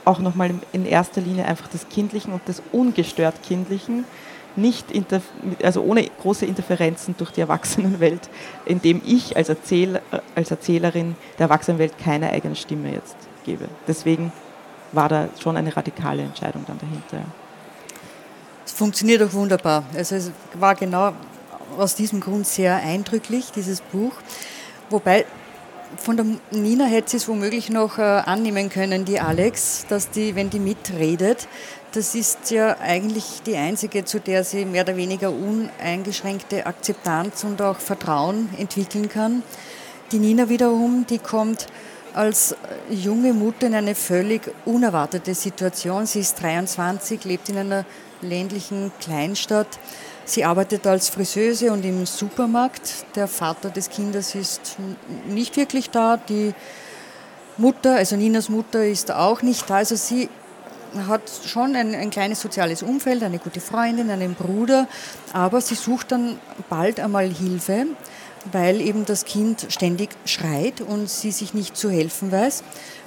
auch 0.05 0.19
nochmal 0.19 0.51
in 0.71 0.85
erster 0.85 1.21
Linie 1.21 1.45
einfach 1.45 1.67
des 1.67 1.89
Kindlichen 1.89 2.31
und 2.31 2.47
des 2.47 2.61
ungestört 2.71 3.41
Kindlichen, 3.41 4.05
nicht 4.57 4.87
also 5.63 5.81
ohne 5.81 6.05
große 6.21 6.45
Interferenzen 6.45 7.15
durch 7.17 7.31
die 7.31 7.41
Erwachsenenwelt, 7.41 8.29
indem 8.65 9.01
ich 9.05 9.35
als, 9.35 9.49
Erzähler, 9.49 10.01
als 10.35 10.51
Erzählerin 10.51 11.15
der 11.37 11.45
Erwachsenenwelt 11.45 11.97
keine 11.97 12.31
eigene 12.31 12.55
Stimme 12.55 12.91
jetzt 12.93 13.15
gebe. 13.45 13.67
Deswegen 13.87 14.31
war 14.91 15.09
da 15.09 15.29
schon 15.39 15.57
eine 15.57 15.75
radikale 15.75 16.23
Entscheidung 16.23 16.63
dann 16.67 16.79
dahinter. 16.79 17.25
Es 18.65 18.71
funktioniert 18.71 19.21
auch 19.21 19.33
wunderbar. 19.33 19.83
Also 19.95 20.15
es 20.15 20.31
war 20.53 20.75
genau 20.75 21.13
aus 21.77 21.95
diesem 21.95 22.19
Grund 22.19 22.47
sehr 22.47 22.75
eindrücklich, 22.77 23.51
dieses 23.51 23.81
Buch. 23.81 24.13
Wobei 24.89 25.25
von 25.97 26.17
der 26.17 26.25
Nina 26.51 26.85
hätte 26.85 27.11
sie 27.11 27.17
es 27.17 27.27
womöglich 27.27 27.69
noch 27.69 27.97
äh, 27.97 28.01
annehmen 28.01 28.69
können, 28.69 29.05
die 29.05 29.19
Alex, 29.19 29.85
dass 29.87 30.09
die, 30.09 30.35
wenn 30.35 30.49
die 30.49 30.59
mitredet, 30.59 31.47
das 31.93 32.13
ist 32.13 32.51
ja 32.51 32.77
eigentlich 32.79 33.41
die 33.45 33.55
einzige, 33.55 34.03
zu 34.03 34.19
der 34.19 34.43
sie 34.43 34.65
mehr 34.65 34.83
oder 34.83 34.97
weniger 34.97 35.31
uneingeschränkte 35.31 36.65
Akzeptanz 36.65 37.43
und 37.43 37.61
auch 37.61 37.77
Vertrauen 37.77 38.49
entwickeln 38.57 39.07
kann. 39.07 39.43
Die 40.11 40.19
Nina 40.19 40.49
wiederum, 40.49 41.05
die 41.09 41.19
kommt 41.19 41.67
als 42.13 42.55
junge 42.89 43.33
Mutter 43.33 43.67
in 43.67 43.75
eine 43.75 43.95
völlig 43.95 44.41
unerwartete 44.65 45.33
Situation. 45.33 46.05
Sie 46.05 46.19
ist 46.19 46.41
23, 46.41 47.23
lebt 47.23 47.49
in 47.49 47.57
einer 47.57 47.85
ländlichen 48.21 48.91
Kleinstadt 48.99 49.79
Sie 50.25 50.43
arbeitet 50.43 50.87
als 50.87 51.09
Friseuse 51.09 51.71
und 51.71 51.85
im 51.85 52.05
Supermarkt. 52.07 53.05
Der 53.15 53.27
Vater 53.27 53.69
des 53.69 53.89
Kindes 53.89 54.33
ist 54.33 54.77
nicht 55.27 55.55
wirklich 55.55 55.91
da. 55.91 56.17
Die 56.17 56.53
Mutter, 57.57 57.95
also 57.95 58.15
Ninas 58.15 58.49
Mutter, 58.49 58.83
ist 58.85 59.11
auch 59.11 59.43
nicht 59.43 59.69
da. 59.69 59.75
Also 59.75 59.95
sie 59.95 60.29
hat 61.07 61.21
schon 61.45 61.75
ein, 61.75 61.93
ein, 61.93 62.09
kleines 62.09 62.41
soziales 62.41 62.81
Umfeld, 62.81 63.21
eine 63.21 63.37
gute 63.37 63.59
Freundin, 63.59 64.09
einen 64.09 64.33
Bruder, 64.33 64.87
aber 65.31 65.61
sie 65.61 65.75
sucht 65.75 66.11
dann 66.11 66.39
bald 66.69 66.99
einmal 66.99 67.29
Hilfe, 67.29 67.85
weil 68.51 68.81
eben 68.81 69.05
das 69.05 69.25
Kind 69.25 69.67
ständig 69.69 70.09
schreit 70.25 70.81
und 70.81 71.09
sie 71.09 71.31
sich 71.31 71.53
nicht 71.53 71.77
zu 71.77 71.89
helfen 71.89 72.31
weiß. 72.31 72.63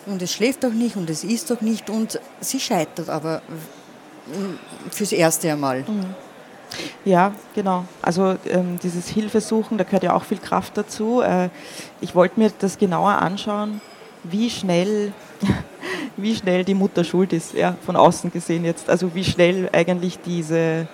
Und 0.07 0.23
es 0.23 0.33
schläft 0.33 0.65
auch 0.65 0.73
nicht 0.73 0.97
und 0.97 1.11
es 1.11 1.25
isst 1.25 1.51
auch 1.51 1.63
nicht 1.63 1.91
und 1.91 2.21
sie 2.41 2.61
scheitert 2.61 3.09
aber 3.09 3.43
fürs 4.91 5.13
erste 5.13 5.51
einmal. 5.51 5.81
Mhm. 5.81 6.15
Ja, 7.05 7.33
genau. 7.55 7.85
Also 8.03 8.37
ähm, 8.47 8.79
dieses 8.83 9.09
Hilfesuchen, 9.09 9.79
da 9.79 9.85
gehört 9.85 10.03
ja 10.03 10.15
auch 10.15 10.25
viel 10.25 10.39
Kraft 10.39 10.77
dazu. 10.77 11.23
Äh, 11.23 11.49
ich 12.01 12.15
wollte 12.15 12.39
mir 12.39 12.51
das 12.59 12.79
genauer 12.79 13.13
anschauen, 13.13 13.81
wie 14.25 14.51
schnell, 14.51 15.13
wie 16.17 16.35
schnell 16.35 16.65
die 16.65 16.75
Mutter 16.75 17.05
schuld 17.05 17.33
ist, 17.33 17.55
ja, 17.55 17.77
von 17.85 17.97
außen 17.97 18.31
gesehen 18.31 18.65
jetzt. 18.65 18.91
Also 18.91 19.15
wie 19.15 19.25
schnell 19.25 19.71
eigentlich 19.73 20.19
diese 20.21 20.89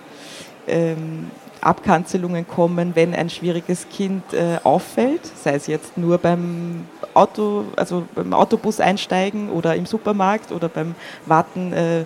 ähm, 0.67 1.29
Abkanzelungen 1.61 2.47
kommen, 2.47 2.95
wenn 2.95 3.13
ein 3.13 3.29
schwieriges 3.29 3.87
Kind 3.89 4.33
äh, 4.33 4.57
auffällt, 4.63 5.21
sei 5.43 5.55
es 5.55 5.67
jetzt 5.67 5.97
nur 5.97 6.17
beim 6.17 6.85
Auto, 7.13 7.65
also 7.75 8.05
beim 8.13 8.33
Autobus 8.33 8.79
einsteigen 8.79 9.49
oder 9.49 9.75
im 9.75 9.85
Supermarkt 9.85 10.51
oder 10.51 10.69
beim 10.69 10.95
Warten. 11.25 11.73
Äh, 11.73 12.05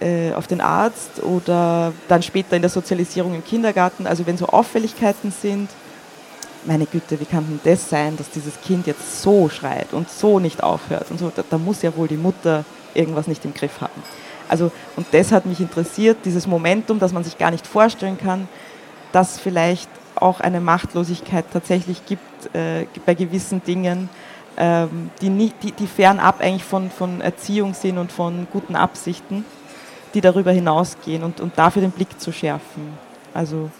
äh, 0.00 0.32
auf 0.32 0.48
den 0.48 0.60
Arzt 0.60 1.22
oder 1.22 1.92
dann 2.08 2.20
später 2.20 2.56
in 2.56 2.62
der 2.62 2.70
Sozialisierung 2.70 3.34
im 3.34 3.44
Kindergarten. 3.44 4.08
Also 4.08 4.26
wenn 4.26 4.36
so 4.36 4.46
Auffälligkeiten 4.46 5.30
sind, 5.30 5.70
meine 6.64 6.86
Güte, 6.86 7.20
wie 7.20 7.24
kann 7.24 7.46
denn 7.46 7.60
das 7.62 7.88
sein, 7.88 8.16
dass 8.16 8.30
dieses 8.30 8.60
Kind 8.60 8.86
jetzt 8.86 9.22
so 9.22 9.48
schreit 9.48 9.92
und 9.92 10.10
so 10.10 10.40
nicht 10.40 10.62
aufhört 10.62 11.10
und 11.10 11.18
so, 11.18 11.30
da, 11.34 11.44
da 11.48 11.58
muss 11.58 11.82
ja 11.82 11.94
wohl 11.96 12.08
die 12.08 12.16
Mutter 12.16 12.64
irgendwas 12.94 13.26
nicht 13.26 13.44
im 13.44 13.54
Griff 13.54 13.80
haben. 13.80 14.02
Also, 14.48 14.70
und 14.96 15.06
das 15.12 15.32
hat 15.32 15.46
mich 15.46 15.60
interessiert, 15.60 16.18
dieses 16.24 16.46
Momentum, 16.46 16.98
das 16.98 17.12
man 17.12 17.24
sich 17.24 17.38
gar 17.38 17.50
nicht 17.50 17.66
vorstellen 17.66 18.18
kann, 18.18 18.48
dass 19.14 19.38
vielleicht 19.38 19.90
auch 20.14 20.40
eine 20.40 20.60
Machtlosigkeit 20.60 21.44
tatsächlich 21.52 22.06
gibt 22.06 22.54
äh, 22.54 22.86
bei 23.04 23.14
gewissen 23.14 23.62
Dingen, 23.64 24.08
ähm, 24.56 25.10
die, 25.20 25.28
nicht, 25.28 25.62
die, 25.62 25.72
die 25.72 25.86
fernab 25.86 26.40
eigentlich 26.40 26.64
von, 26.64 26.90
von 26.90 27.20
Erziehung 27.20 27.74
sind 27.74 27.98
und 27.98 28.12
von 28.12 28.46
guten 28.52 28.76
Absichten 28.76 29.44
die 30.14 30.20
darüber 30.20 30.52
hinausgehen 30.52 31.22
und, 31.24 31.40
und 31.40 31.58
dafür 31.58 31.82
den 31.82 31.90
Blick 31.90 32.20
zu 32.20 32.32
schärfen. 32.32 32.96
Also, 33.34 33.70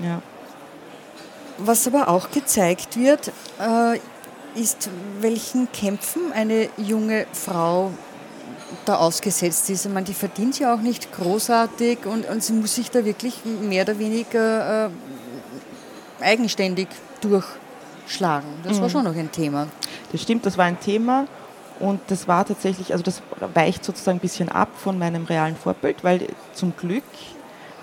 ja. 0.00 0.20
Was 1.58 1.86
aber 1.86 2.08
auch 2.08 2.30
gezeigt 2.30 2.96
wird, 2.96 3.32
äh, 3.60 3.98
ist, 4.60 4.90
welchen 5.20 5.70
Kämpfen 5.72 6.32
eine 6.32 6.68
junge 6.76 7.26
Frau 7.32 7.92
da 8.84 8.96
ausgesetzt 8.96 9.70
ist. 9.70 9.86
Ich 9.86 9.92
meine, 9.92 10.06
die 10.06 10.14
verdient 10.14 10.58
ja 10.58 10.74
auch 10.74 10.80
nicht 10.80 11.12
großartig 11.12 12.06
und, 12.06 12.28
und 12.28 12.42
sie 12.42 12.52
muss 12.52 12.74
sich 12.74 12.90
da 12.90 13.04
wirklich 13.04 13.42
mehr 13.44 13.84
oder 13.84 13.98
weniger 13.98 14.86
äh, 14.86 14.90
eigenständig 16.20 16.88
durchschlagen. 17.20 18.48
Das 18.64 18.76
mhm. 18.76 18.82
war 18.82 18.88
schon 18.90 19.04
noch 19.04 19.16
ein 19.16 19.30
Thema. 19.32 19.68
Das 20.12 20.22
stimmt, 20.22 20.46
das 20.46 20.58
war 20.58 20.64
ein 20.64 20.80
Thema. 20.80 21.26
Und 21.80 22.00
das 22.08 22.26
war 22.26 22.44
tatsächlich, 22.44 22.92
also 22.92 23.04
das 23.04 23.22
weicht 23.54 23.84
sozusagen 23.84 24.18
ein 24.18 24.20
bisschen 24.20 24.48
ab 24.48 24.68
von 24.76 24.98
meinem 24.98 25.24
realen 25.24 25.54
Vorbild, 25.54 26.02
weil 26.02 26.26
zum 26.52 26.76
Glück 26.76 27.04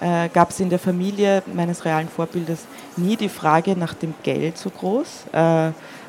äh, 0.02 0.30
gab 0.30 0.50
es 0.50 0.60
in 0.60 0.70
der 0.70 0.80
Familie 0.80 1.44
meines 1.54 1.86
realen 1.86 2.08
Vorbildes 2.08 2.66
nie 2.98 3.16
die 3.16 3.30
Frage 3.30 3.78
nach 3.78 3.94
dem 3.94 4.14
Geld 4.24 4.58
so 4.58 4.70
groß. 4.70 5.25
Äh, 5.32 5.38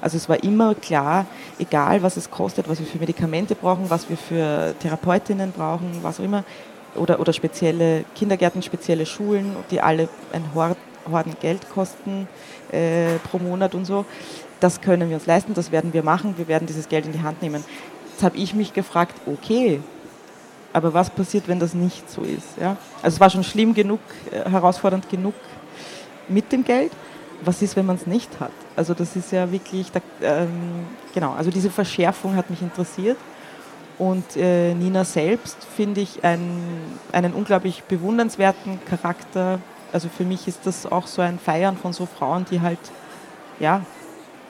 also 0.01 0.17
es 0.17 0.29
war 0.29 0.43
immer 0.43 0.75
klar, 0.75 1.27
egal 1.59 2.03
was 2.03 2.17
es 2.17 2.31
kostet, 2.31 2.69
was 2.69 2.79
wir 2.79 2.87
für 2.87 2.99
Medikamente 2.99 3.55
brauchen, 3.55 3.89
was 3.89 4.09
wir 4.09 4.17
für 4.17 4.75
Therapeutinnen 4.81 5.53
brauchen, 5.53 6.01
was 6.03 6.21
auch 6.21 6.25
immer, 6.25 6.45
oder, 6.95 7.21
oder 7.21 7.33
spezielle 7.33 8.05
Kindergärten, 8.15 8.63
spezielle 8.63 9.07
Schulen, 9.07 9.55
die 9.71 9.81
alle 9.81 10.09
ein 10.33 10.45
Horden 10.55 11.37
Geld 11.41 11.69
kosten 11.71 12.27
äh, 12.73 13.19
pro 13.31 13.39
Monat 13.39 13.75
und 13.75 13.85
so 13.85 14.05
das 14.61 14.81
können 14.81 15.09
wir 15.09 15.17
uns 15.17 15.27
leisten, 15.27 15.55
das 15.55 15.73
werden 15.73 15.93
wir 15.93 16.03
machen, 16.03 16.35
wir 16.39 16.49
werden 16.49 16.67
dieses 16.67 16.89
Geld 16.89 17.07
in 17.07 17.13
die 17.13 17.23
Hand 17.23 17.43
nehmen. 17.43 17.65
Jetzt 18.13 18.23
habe 18.23 18.37
ich 18.37 18.55
mich 18.55 18.73
gefragt, 18.73 19.15
okay, 19.27 19.81
aber 20.77 20.93
was 20.93 21.09
passiert, 21.09 21.49
wenn 21.49 21.59
das 21.59 21.73
nicht 21.73 22.11
so 22.11 22.21
ist? 22.21 22.59
Ja? 22.61 22.77
Also 23.03 23.15
es 23.15 23.21
war 23.21 23.31
schon 23.31 23.43
schlimm 23.43 23.73
genug, 23.73 24.01
äh, 24.31 24.47
herausfordernd 24.47 25.09
genug 25.09 25.33
mit 26.29 26.53
dem 26.53 26.65
Geld. 26.65 26.93
Was 27.43 27.63
ist, 27.63 27.77
wenn 27.77 27.87
man 27.87 27.97
es 27.97 28.07
nicht 28.07 28.29
hat? 28.41 28.51
Also 28.77 28.93
das 28.93 29.17
ist 29.17 29.33
ja 29.33 29.51
wirklich, 29.51 29.91
da, 29.91 30.01
ähm, 30.21 30.85
genau, 31.15 31.33
also 31.33 31.51
diese 31.51 31.71
Verschärfung 31.71 32.37
hat 32.37 32.51
mich 32.51 32.61
interessiert. 32.61 33.17
Und 33.99 34.37
äh, 34.37 34.75
Nina 34.75 35.07
selbst 35.07 35.57
finde 35.75 36.03
ich 36.03 36.23
ein, 36.23 36.61
einen 37.11 37.33
unglaublich 37.33 37.83
bewundernswerten 37.85 38.79
Charakter. 38.85 39.61
Also 39.95 40.11
für 40.15 40.25
mich 40.25 40.47
ist 40.47 40.67
das 40.67 40.85
auch 40.85 41.07
so 41.07 41.23
ein 41.23 41.39
Feiern 41.39 41.79
von 41.79 41.95
so 41.95 42.05
Frauen, 42.05 42.45
die 42.51 42.61
halt 42.61 42.81
ja, 43.59 43.81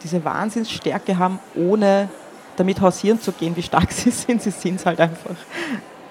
diese 0.02 0.24
Wahnsinnsstärke 0.24 1.18
haben, 1.18 1.38
ohne 1.54 2.08
damit 2.56 2.80
hausieren 2.80 3.20
zu 3.20 3.30
gehen, 3.30 3.54
wie 3.54 3.62
stark 3.62 3.92
sie 3.92 4.10
sind. 4.10 4.42
Sie 4.42 4.50
sind 4.50 4.80
es 4.80 4.86
halt 4.86 4.98
einfach. 4.98 5.36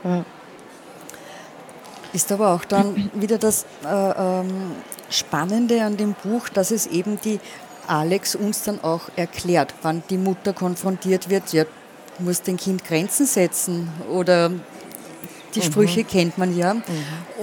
Ja. 0.05 0.23
Ist 2.13 2.31
aber 2.31 2.53
auch 2.53 2.63
dann 2.63 3.09
wieder 3.13 3.37
das 3.37 3.65
äh, 3.83 3.89
ähm, 3.89 4.71
Spannende 5.09 5.83
an 5.83 5.97
dem 5.97 6.13
Buch, 6.13 6.47
dass 6.47 6.71
es 6.71 6.87
eben 6.87 7.19
die 7.19 7.39
Alex 7.87 8.35
uns 8.35 8.63
dann 8.63 8.81
auch 8.83 9.09
erklärt, 9.17 9.73
wann 9.81 10.01
die 10.09 10.17
Mutter 10.17 10.53
konfrontiert 10.53 11.29
wird, 11.29 11.51
ja, 11.51 11.65
du 11.65 12.23
musst 12.23 12.47
dem 12.47 12.57
Kind 12.57 12.85
Grenzen 12.85 13.25
setzen 13.25 13.89
oder 14.09 14.49
die 15.55 15.59
mhm. 15.59 15.63
Sprüche 15.63 16.03
kennt 16.03 16.37
man 16.37 16.57
ja. 16.57 16.75
Mhm. 16.75 16.83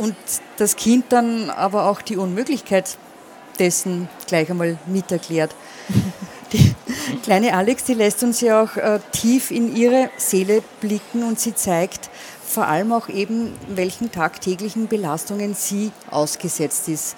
Und 0.01 0.17
das 0.57 0.77
Kind 0.77 1.07
dann 1.11 1.51
aber 1.51 1.87
auch 1.87 2.01
die 2.03 2.17
Unmöglichkeit 2.17 2.97
dessen 3.59 4.09
gleich 4.27 4.51
einmal 4.51 4.79
miterklärt. 4.87 5.55
Die 6.53 6.75
kleine 7.23 7.57
Alex, 7.57 7.85
die 7.85 7.95
lässt 7.95 8.23
uns 8.23 8.43
ja 8.43 8.63
auch 8.63 8.77
äh, 8.77 9.01
tief 9.11 9.51
in 9.51 9.75
ihre 9.75 10.11
Seele 10.19 10.63
blicken 10.83 11.23
und 11.23 11.41
sie 11.41 11.55
zeigt 11.55 12.11
vor 12.53 12.67
allem 12.67 12.93
auch 12.93 13.09
eben, 13.09 13.53
welchen 13.69 14.13
tagtäglichen 14.13 14.87
Belastungen 14.87 15.55
sie 15.55 15.91
ausgesetzt 16.11 16.89
ist. 16.89 17.17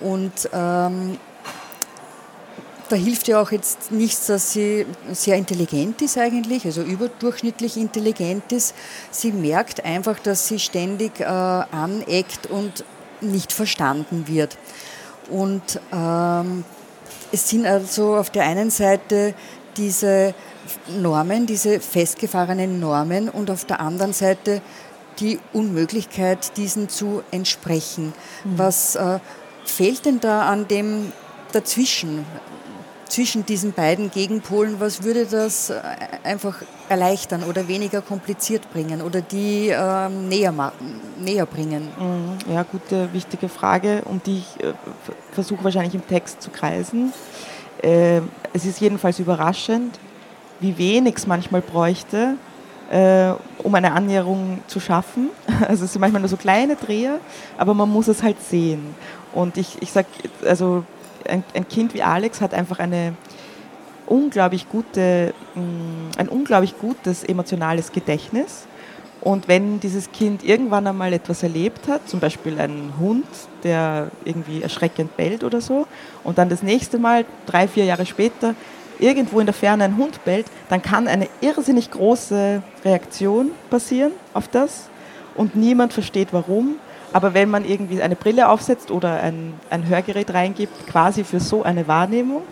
Und 0.00 0.50
ähm, 0.52 1.18
da 2.88 2.96
hilft 2.96 3.28
ja 3.28 3.40
auch 3.40 3.50
jetzt 3.50 3.90
nichts, 3.90 4.26
dass 4.26 4.52
sie 4.52 4.84
sehr 5.12 5.36
intelligent 5.36 6.02
ist 6.02 6.18
eigentlich, 6.18 6.66
also 6.66 6.82
überdurchschnittlich 6.82 7.78
intelligent 7.78 8.52
ist. 8.52 8.74
Sie 9.10 9.32
merkt 9.32 9.84
einfach, 9.84 10.18
dass 10.18 10.48
sie 10.48 10.58
ständig 10.58 11.20
äh, 11.20 11.24
aneckt 11.24 12.46
und 12.46 12.84
nicht 13.22 13.52
verstanden 13.52 14.28
wird. 14.28 14.58
Und 15.30 15.80
ähm, 15.92 16.64
es 17.32 17.48
sind 17.48 17.64
also 17.66 18.16
auf 18.16 18.28
der 18.28 18.44
einen 18.44 18.70
Seite 18.70 19.34
diese 19.78 20.34
Normen, 21.00 21.46
diese 21.46 21.80
festgefahrenen 21.80 22.80
Normen 22.80 23.28
und 23.28 23.50
auf 23.50 23.64
der 23.64 23.80
anderen 23.80 24.12
Seite 24.12 24.60
die 25.20 25.38
Unmöglichkeit, 25.52 26.56
diesen 26.56 26.88
zu 26.88 27.22
entsprechen. 27.30 28.12
Mhm. 28.44 28.58
Was 28.58 28.96
äh, 28.96 29.20
fehlt 29.64 30.04
denn 30.04 30.20
da 30.20 30.48
an 30.48 30.66
dem 30.68 31.12
dazwischen? 31.52 32.24
zwischen 33.14 33.46
diesen 33.46 33.72
beiden 33.72 34.10
Gegenpolen, 34.10 34.80
was 34.80 35.04
würde 35.04 35.26
das 35.26 35.70
äh, 35.70 35.80
einfach 36.24 36.56
erleichtern 36.88 37.44
oder 37.44 37.68
weniger 37.68 38.02
kompliziert 38.02 38.72
bringen 38.72 39.02
oder 39.02 39.20
die 39.20 39.68
ähm, 39.68 40.28
näher, 40.28 40.72
näher 41.20 41.46
bringen? 41.46 41.88
Mhm. 41.98 42.52
Ja, 42.52 42.64
gute, 42.64 43.12
wichtige 43.12 43.48
Frage, 43.48 44.02
um 44.06 44.20
die 44.24 44.38
ich 44.38 44.64
äh, 44.64 44.72
versuche 45.32 45.62
wahrscheinlich 45.62 45.94
im 45.94 46.06
Text 46.06 46.42
zu 46.42 46.50
kreisen. 46.50 47.12
Äh, 47.82 48.20
es 48.52 48.64
ist 48.64 48.80
jedenfalls 48.80 49.18
überraschend, 49.18 49.98
wie 50.60 50.78
wenig 50.78 51.16
es 51.16 51.26
manchmal 51.26 51.60
bräuchte, 51.60 52.36
äh, 52.90 53.32
um 53.62 53.74
eine 53.74 53.92
Annäherung 53.92 54.60
zu 54.66 54.80
schaffen. 54.80 55.30
Also 55.68 55.84
es 55.84 55.92
sind 55.92 56.00
manchmal 56.00 56.20
nur 56.20 56.28
so 56.28 56.36
kleine 56.36 56.76
Dreher, 56.76 57.20
aber 57.56 57.74
man 57.74 57.88
muss 57.88 58.08
es 58.08 58.22
halt 58.22 58.40
sehen. 58.42 58.94
Und 59.32 59.56
ich, 59.56 59.80
ich 59.80 59.90
sage, 59.92 60.08
also 60.46 60.84
ein, 61.28 61.42
ein, 61.54 61.66
Kind 61.68 61.94
wie 61.94 62.02
Alex 62.02 62.40
hat 62.40 62.52
einfach 62.52 62.78
eine 62.78 63.14
unglaublich 64.06 64.68
gute, 64.68 65.32
mm, 65.54 66.18
ein 66.18 66.28
unglaublich 66.28 66.78
gutes 66.78 67.24
emotionales 67.24 67.92
Gedächtnis. 67.92 68.66
Und 69.20 69.48
wenn 69.48 69.80
dieses 69.80 70.12
Kind 70.12 70.44
irgendwann 70.44 70.86
einmal 70.86 71.12
etwas 71.14 71.42
erlebt 71.42 71.88
hat, 71.88 72.06
zum 72.08 72.20
Beispiel 72.20 72.58
einen 72.60 72.92
Hund, 72.98 73.26
der 73.62 74.10
irgendwie 74.24 74.60
erschreckend 74.60 75.16
bellt 75.16 75.44
oder 75.44 75.62
so, 75.62 75.86
und 76.24 76.36
dann 76.36 76.50
das 76.50 76.62
nächste 76.62 76.98
Mal, 76.98 77.24
drei, 77.46 77.66
vier 77.66 77.86
Jahre 77.86 78.04
später, 78.04 78.54
irgendwo 79.04 79.38
in 79.38 79.46
der 79.46 79.54
Ferne 79.54 79.84
ein 79.84 79.96
Hund 79.96 80.24
bellt, 80.24 80.46
dann 80.68 80.82
kann 80.82 81.08
eine 81.08 81.28
irrsinnig 81.40 81.90
große 81.90 82.62
Reaktion 82.84 83.50
passieren 83.70 84.12
auf 84.32 84.48
das 84.48 84.88
und 85.34 85.54
niemand 85.54 85.92
versteht 85.92 86.28
warum 86.32 86.76
aber 87.14 87.32
wenn 87.32 87.48
man 87.48 87.64
irgendwie 87.64 88.02
eine 88.02 88.16
Brille 88.16 88.48
aufsetzt 88.48 88.90
oder 88.90 89.22
ein, 89.22 89.54
ein 89.70 89.88
Hörgerät 89.88 90.34
reingibt, 90.34 90.88
quasi 90.88 91.22
für 91.22 91.38
so 91.38 91.62
eine 91.62 91.86
Wahrnehmung, 91.86 92.42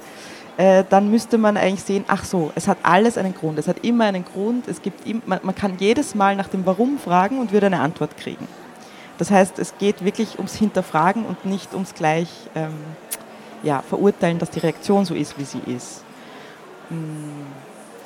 äh, 0.57 0.85
dann 0.89 1.11
müsste 1.11 1.37
man 1.37 1.57
eigentlich 1.57 1.83
sehen, 1.83 2.05
ach 2.07 2.25
so, 2.25 2.53
es 2.55 2.69
hat 2.69 2.79
alles 2.85 3.19
einen 3.19 3.35
Grund, 3.35 3.59
es 3.59 3.67
hat 3.67 3.85
immer 3.85 4.05
einen 4.05 4.25
Grund, 4.25 4.69
es 4.69 4.81
gibt 4.81 5.05
im, 5.05 5.21
man, 5.27 5.41
man 5.43 5.57
kann 5.57 5.79
jedes 5.79 6.15
Mal 6.15 6.37
nach 6.37 6.47
dem 6.47 6.65
Warum 6.65 6.99
fragen 6.99 7.41
und 7.41 7.51
würde 7.51 7.67
eine 7.67 7.81
Antwort 7.81 8.17
kriegen. 8.17 8.47
Das 9.19 9.33
heißt, 9.33 9.59
es 9.59 9.77
geht 9.79 10.05
wirklich 10.05 10.39
ums 10.39 10.55
Hinterfragen 10.55 11.25
und 11.25 11.45
nicht 11.45 11.75
ums 11.75 11.93
gleich 11.95 12.29
ähm, 12.55 12.75
ja, 13.65 13.83
verurteilen, 13.83 14.39
dass 14.39 14.51
die 14.51 14.61
Reaktion 14.61 15.05
so 15.05 15.15
ist, 15.15 15.41
wie 15.41 15.45
sie 15.45 15.61
ist. 15.67 16.05
Hm, 16.93 17.47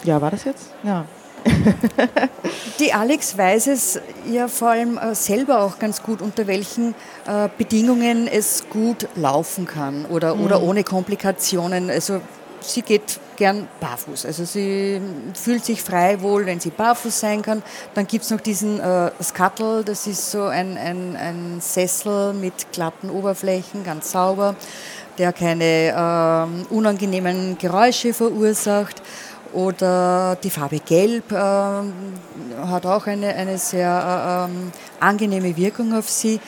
ja, 0.04 0.20
war 0.20 0.30
das 0.30 0.44
jetzt? 0.44 0.70
Ja. 0.82 1.04
Die 2.80 2.92
Alex 2.92 3.38
weiß 3.38 3.68
es 3.68 4.00
ja 4.30 4.48
vor 4.48 4.70
allem 4.70 4.98
äh, 4.98 5.14
selber 5.14 5.60
auch 5.60 5.78
ganz 5.78 6.02
gut, 6.02 6.20
unter 6.20 6.46
welchen 6.46 6.94
äh, 7.26 7.48
Bedingungen 7.56 8.26
es 8.26 8.64
gut 8.70 9.08
laufen 9.14 9.66
kann 9.66 10.06
oder, 10.06 10.34
mhm. 10.34 10.44
oder 10.44 10.62
ohne 10.62 10.84
Komplikationen. 10.84 11.90
Also 11.90 12.20
sie 12.60 12.82
geht 12.82 13.20
gern 13.36 13.68
barfuß. 13.80 14.26
Also 14.26 14.44
sie 14.44 15.00
fühlt 15.34 15.64
sich 15.64 15.82
frei 15.82 16.20
wohl, 16.22 16.46
wenn 16.46 16.60
sie 16.60 16.70
barfuß 16.70 17.20
sein 17.20 17.42
kann. 17.42 17.62
Dann 17.94 18.06
gibt 18.06 18.24
es 18.24 18.30
noch 18.30 18.40
diesen 18.40 18.80
äh, 18.80 19.10
Skattel, 19.22 19.84
das 19.84 20.06
ist 20.06 20.30
so 20.30 20.44
ein, 20.44 20.76
ein, 20.76 21.16
ein 21.16 21.60
Sessel 21.60 22.32
mit 22.32 22.72
glatten 22.72 23.10
Oberflächen, 23.10 23.84
ganz 23.84 24.10
sauber, 24.10 24.56
der 25.18 25.32
keine 25.32 25.90
äh, 26.70 26.74
unangenehmen 26.74 27.58
Geräusche 27.58 28.12
verursacht. 28.14 29.02
Oder 29.52 30.36
die 30.42 30.50
Farbe 30.50 30.80
Gelb 30.80 31.32
äh, 31.32 31.36
hat 31.36 32.84
auch 32.84 33.06
eine, 33.06 33.34
eine 33.34 33.58
sehr 33.58 34.48
äh, 34.50 35.04
angenehme 35.04 35.56
Wirkung 35.56 35.94
auf 35.94 36.10
sie. 36.10 36.40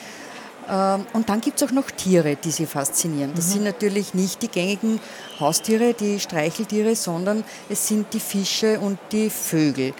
Ähm, 0.69 1.05
und 1.13 1.29
dann 1.29 1.41
gibt 1.41 1.61
es 1.61 1.67
auch 1.67 1.71
noch 1.71 1.89
Tiere, 1.89 2.35
die 2.35 2.51
sie 2.51 2.65
faszinieren. 2.65 3.31
Das 3.35 3.47
mhm. 3.47 3.51
sind 3.51 3.63
natürlich 3.63 4.13
nicht 4.13 4.41
die 4.41 4.47
gängigen 4.47 4.99
Haustiere, 5.39 5.93
die 5.93 6.19
Streicheltiere, 6.19 6.95
sondern 6.95 7.43
es 7.69 7.87
sind 7.87 8.13
die 8.13 8.19
Fische 8.19 8.79
und 8.79 8.99
die 9.11 9.29
Vögel. 9.29 9.93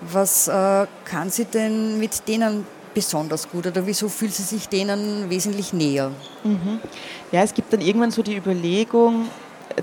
Was 0.00 0.48
äh, 0.48 0.86
kann 1.04 1.30
sie 1.30 1.44
denn 1.44 1.98
mit 1.98 2.26
denen 2.28 2.66
besonders 2.96 3.50
gut 3.50 3.66
oder 3.66 3.86
wieso 3.86 4.08
fühlt 4.08 4.32
sie 4.32 4.42
sich 4.42 4.70
denen 4.70 5.28
wesentlich 5.28 5.74
näher? 5.74 6.10
Mhm. 6.44 6.80
Ja, 7.30 7.42
es 7.42 7.52
gibt 7.52 7.70
dann 7.70 7.82
irgendwann 7.82 8.10
so 8.10 8.22
die 8.22 8.34
Überlegung, 8.34 9.28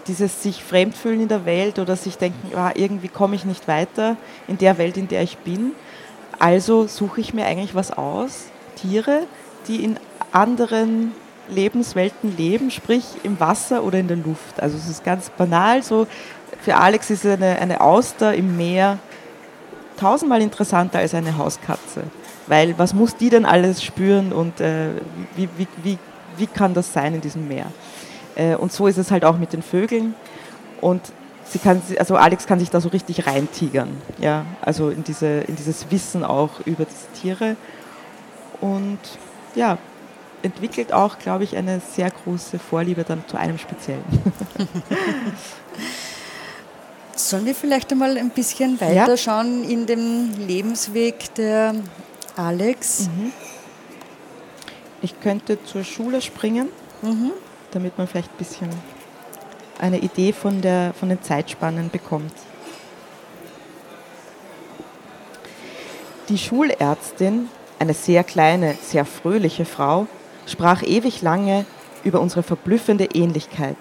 dieses 0.08 0.42
sich 0.42 0.64
fremdfühlen 0.64 1.22
in 1.22 1.28
der 1.28 1.46
Welt 1.46 1.78
oder 1.78 1.96
sich 1.96 2.18
denken, 2.18 2.58
ah, 2.58 2.72
irgendwie 2.74 3.10
komme 3.10 3.36
ich 3.36 3.46
nicht 3.46 3.68
weiter 3.68 4.18
in 4.48 4.58
der 4.58 4.80
Welt, 4.80 4.98
in 4.98 5.08
der 5.08 5.22
ich 5.22 5.38
bin. 5.38 5.74
Also 6.40 6.88
suche 6.88 7.22
ich 7.22 7.36
mir 7.36 7.46
eigentlich 7.46 7.76
was 7.76 7.92
aus, 7.92 8.46
Tiere, 8.78 9.28
die 9.68 9.84
in 9.84 10.00
anderen 10.32 11.12
Lebenswelten 11.50 12.36
leben, 12.36 12.72
sprich 12.72 13.04
im 13.22 13.40
Wasser 13.40 13.84
oder 13.84 14.00
in 14.00 14.08
der 14.08 14.18
Luft. 14.18 14.60
Also 14.60 14.76
es 14.76 14.90
ist 14.90 15.04
ganz 15.04 15.30
banal 15.30 15.84
so. 15.84 16.08
Für 16.64 16.78
Alex 16.78 17.12
ist 17.12 17.28
eine, 17.28 17.60
eine 17.60 17.80
Auster 17.80 18.34
im 18.34 18.58
Meer 18.58 18.98
tausendmal 20.00 20.42
interessanter 20.42 20.98
als 20.98 21.14
eine 21.14 21.38
Hauskatze. 21.38 22.06
Weil 22.48 22.78
was 22.78 22.94
muss 22.94 23.16
die 23.16 23.30
denn 23.30 23.46
alles 23.46 23.84
spüren 23.84 24.34
und 24.34 24.60
äh, 24.60 24.90
wie, 25.36 25.48
wie, 25.58 25.68
wie, 25.84 25.98
wie 26.38 26.48
kann 26.48 26.74
das 26.74 26.92
sein 26.92 27.16
in 27.16 27.22
diesem 27.22 27.48
Meer? 27.48 27.68
Äh, 28.36 28.56
und 28.56 28.72
so 28.72 28.88
ist 28.88 28.98
es 28.98 29.12
halt 29.12 29.24
auch 29.26 29.38
mit 29.38 29.54
den 29.54 29.62
Vögeln. 29.62 30.14
Und 30.82 31.02
sie 31.46 31.60
kann, 31.60 31.82
also 31.98 32.16
Alex 32.16 32.46
kann 32.46 32.60
sich 32.60 32.70
da 32.70 32.82
so 32.82 32.90
richtig 32.90 33.26
reintigern, 33.28 33.90
ja, 34.20 34.46
also 34.62 34.90
in, 34.90 35.04
diese, 35.04 35.28
in 35.28 35.56
dieses 35.56 35.90
Wissen 35.92 36.24
auch 36.24 36.60
über 36.66 36.86
diese 36.86 37.22
Tiere. 37.22 37.56
Und 38.60 39.00
ja, 39.56 39.78
entwickelt 40.42 40.92
auch, 40.94 41.20
glaube 41.20 41.44
ich, 41.46 41.56
eine 41.56 41.80
sehr 41.80 42.12
große 42.12 42.60
Vorliebe 42.60 43.04
dann 43.04 43.24
zu 43.28 43.38
einem 43.38 43.58
Speziellen. 43.58 44.04
Sollen 47.16 47.46
wir 47.46 47.56
vielleicht 47.56 47.92
einmal 47.92 48.18
ein 48.18 48.32
bisschen 48.32 48.82
weiter 48.82 48.94
ja. 49.10 49.18
schauen 49.18 49.64
in 49.64 49.86
dem 49.86 50.32
Lebensweg 50.38 51.34
der 51.36 51.76
Alex? 52.36 53.08
Mhm. 53.08 53.32
Ich 55.02 55.20
könnte 55.20 55.64
zur 55.64 55.84
Schule 55.84 56.22
springen. 56.22 56.70
Mhm 57.02 57.32
damit 57.74 57.98
man 57.98 58.08
vielleicht 58.08 58.32
ein 58.32 58.38
bisschen 58.38 58.70
eine 59.80 60.00
Idee 60.00 60.34
von, 60.34 60.62
der, 60.62 60.94
von 60.98 61.10
den 61.10 61.22
Zeitspannen 61.22 61.90
bekommt. 61.90 62.34
Die 66.30 66.38
Schulärztin, 66.38 67.50
eine 67.80 67.94
sehr 67.94 68.24
kleine, 68.24 68.76
sehr 68.82 69.06
fröhliche 69.06 69.66
Frau, 69.66 70.08
sprach 70.46 70.84
ewig 70.84 71.22
lange 71.22 71.66
über 72.04 72.22
unsere 72.22 72.44
verblüffende 72.44 73.06
Ähnlichkeit, 73.06 73.78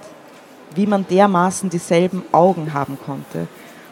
wie 0.75 0.87
man 0.87 1.07
dermaßen 1.07 1.71
dieselben 1.71 2.25
Augen 2.33 2.73
haben 2.73 2.99
konnte 3.05 3.47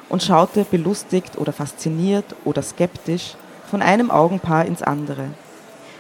und 0.09 0.23
schaute 0.23 0.65
belustigt 0.65 1.39
oder 1.39 1.53
fasziniert 1.53 2.25
oder 2.45 2.63
skeptisch 2.63 3.37
von 3.71 3.83
einem 3.83 4.11
Augenpaar 4.11 4.67
ins 4.67 4.83
andere. 4.83 5.29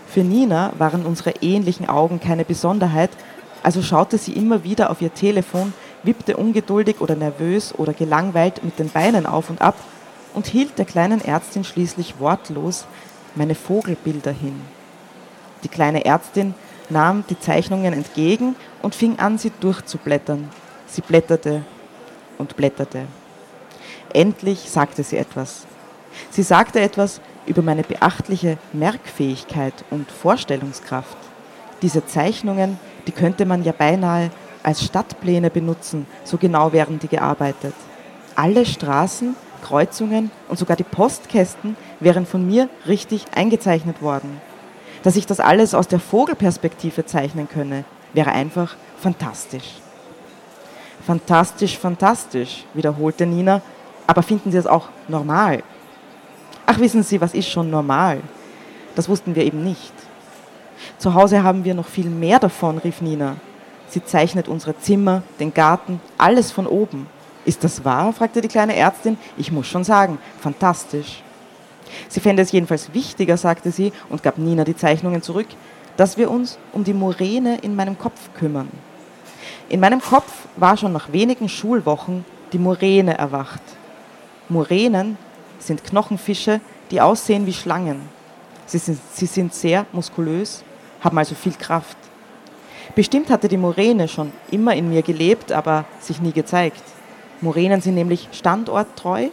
Für 0.08 0.20
Nina 0.20 0.72
waren 0.76 1.06
unsere 1.06 1.30
ähnlichen 1.40 1.88
Augen 1.88 2.18
keine 2.18 2.44
Besonderheit, 2.44 3.10
also 3.62 3.80
schaute 3.80 4.18
sie 4.18 4.32
immer 4.32 4.64
wieder 4.64 4.90
auf 4.90 5.00
ihr 5.00 5.14
Telefon, 5.14 5.72
wippte 6.02 6.36
ungeduldig 6.36 7.00
oder 7.00 7.14
nervös 7.14 7.72
oder 7.76 7.92
gelangweilt 7.92 8.64
mit 8.64 8.78
den 8.78 8.88
Beinen 8.90 9.24
auf 9.24 9.50
und 9.50 9.60
ab 9.62 9.76
und 10.34 10.46
hielt 10.46 10.78
der 10.78 10.84
kleinen 10.84 11.24
Ärztin 11.24 11.62
schließlich 11.62 12.18
wortlos 12.18 12.86
meine 13.34 13.54
Vogelbilder 13.54 14.32
hin. 14.32 14.60
Die 15.62 15.68
kleine 15.68 16.04
Ärztin 16.04 16.54
nahm 16.88 17.24
die 17.30 17.38
Zeichnungen 17.38 17.92
entgegen 17.92 18.56
und 18.82 18.94
fing 18.94 19.18
an, 19.18 19.38
sie 19.38 19.52
durchzublättern. 19.60 20.48
Sie 20.86 21.02
blätterte 21.02 21.62
und 22.38 22.56
blätterte. 22.56 23.02
Endlich 24.12 24.70
sagte 24.70 25.04
sie 25.04 25.18
etwas. 25.18 25.66
Sie 26.30 26.42
sagte 26.42 26.80
etwas 26.80 27.20
über 27.46 27.62
meine 27.62 27.82
beachtliche 27.82 28.58
Merkfähigkeit 28.72 29.74
und 29.90 30.10
Vorstellungskraft. 30.10 31.16
Diese 31.82 32.04
Zeichnungen 32.06 32.78
die 33.06 33.12
könnte 33.12 33.46
man 33.46 33.64
ja 33.64 33.72
beinahe 33.72 34.30
als 34.62 34.84
Stadtpläne 34.84 35.50
benutzen, 35.50 36.06
so 36.24 36.36
genau 36.36 36.72
wären 36.72 36.98
die 36.98 37.08
gearbeitet. 37.08 37.74
Alle 38.36 38.66
Straßen, 38.66 39.34
Kreuzungen 39.62 40.30
und 40.48 40.58
sogar 40.58 40.76
die 40.76 40.84
Postkästen 40.84 41.76
wären 41.98 42.26
von 42.26 42.46
mir 42.46 42.68
richtig 42.86 43.24
eingezeichnet 43.34 44.02
worden. 44.02 44.40
Dass 45.02 45.16
ich 45.16 45.26
das 45.26 45.40
alles 45.40 45.74
aus 45.74 45.88
der 45.88 45.98
Vogelperspektive 45.98 47.06
zeichnen 47.06 47.48
könne, 47.48 47.84
wäre 48.12 48.32
einfach 48.32 48.76
fantastisch. 48.98 49.80
Fantastisch, 51.06 51.78
fantastisch, 51.78 52.64
wiederholte 52.74 53.26
Nina, 53.26 53.62
aber 54.06 54.22
finden 54.22 54.52
Sie 54.52 54.58
es 54.58 54.66
auch 54.66 54.88
normal? 55.08 55.62
Ach, 56.72 56.78
wissen 56.78 57.02
Sie, 57.02 57.20
was 57.20 57.34
ist 57.34 57.48
schon 57.48 57.68
normal? 57.68 58.20
Das 58.94 59.08
wussten 59.08 59.34
wir 59.34 59.42
eben 59.42 59.64
nicht. 59.64 59.92
Zu 60.98 61.14
Hause 61.14 61.42
haben 61.42 61.64
wir 61.64 61.74
noch 61.74 61.88
viel 61.88 62.08
mehr 62.08 62.38
davon, 62.38 62.78
rief 62.78 63.00
Nina. 63.00 63.38
Sie 63.88 64.04
zeichnet 64.04 64.46
unsere 64.46 64.78
Zimmer, 64.78 65.24
den 65.40 65.52
Garten, 65.52 66.00
alles 66.16 66.52
von 66.52 66.68
oben. 66.68 67.08
Ist 67.44 67.64
das 67.64 67.84
wahr? 67.84 68.12
fragte 68.12 68.40
die 68.40 68.46
kleine 68.46 68.76
Ärztin. 68.76 69.18
Ich 69.36 69.50
muss 69.50 69.66
schon 69.66 69.82
sagen, 69.82 70.18
fantastisch. 70.38 71.24
Sie 72.08 72.20
fände 72.20 72.40
es 72.40 72.52
jedenfalls 72.52 72.94
wichtiger, 72.94 73.36
sagte 73.36 73.72
sie 73.72 73.92
und 74.08 74.22
gab 74.22 74.38
Nina 74.38 74.62
die 74.62 74.76
Zeichnungen 74.76 75.22
zurück, 75.22 75.48
dass 75.96 76.18
wir 76.18 76.30
uns 76.30 76.56
um 76.72 76.84
die 76.84 76.94
Moräne 76.94 77.58
in 77.62 77.74
meinem 77.74 77.98
Kopf 77.98 78.30
kümmern. 78.38 78.68
In 79.68 79.80
meinem 79.80 80.00
Kopf 80.00 80.32
war 80.54 80.76
schon 80.76 80.92
nach 80.92 81.10
wenigen 81.10 81.48
Schulwochen 81.48 82.24
die 82.52 82.60
Moräne 82.60 83.18
erwacht. 83.18 83.62
Moränen 84.48 85.18
sind 85.60 85.84
Knochenfische, 85.84 86.60
die 86.90 87.00
aussehen 87.00 87.46
wie 87.46 87.52
Schlangen. 87.52 88.00
Sie 88.66 88.78
sind, 88.78 89.00
sie 89.12 89.26
sind 89.26 89.54
sehr 89.54 89.86
muskulös, 89.92 90.64
haben 91.00 91.18
also 91.18 91.34
viel 91.34 91.52
Kraft. 91.52 91.96
Bestimmt 92.94 93.30
hatte 93.30 93.48
die 93.48 93.56
Moräne 93.56 94.08
schon 94.08 94.32
immer 94.50 94.74
in 94.74 94.90
mir 94.90 95.02
gelebt, 95.02 95.52
aber 95.52 95.84
sich 96.00 96.20
nie 96.20 96.32
gezeigt. 96.32 96.82
Moränen 97.40 97.80
sind 97.80 97.94
nämlich 97.94 98.28
standorttreu 98.32 99.28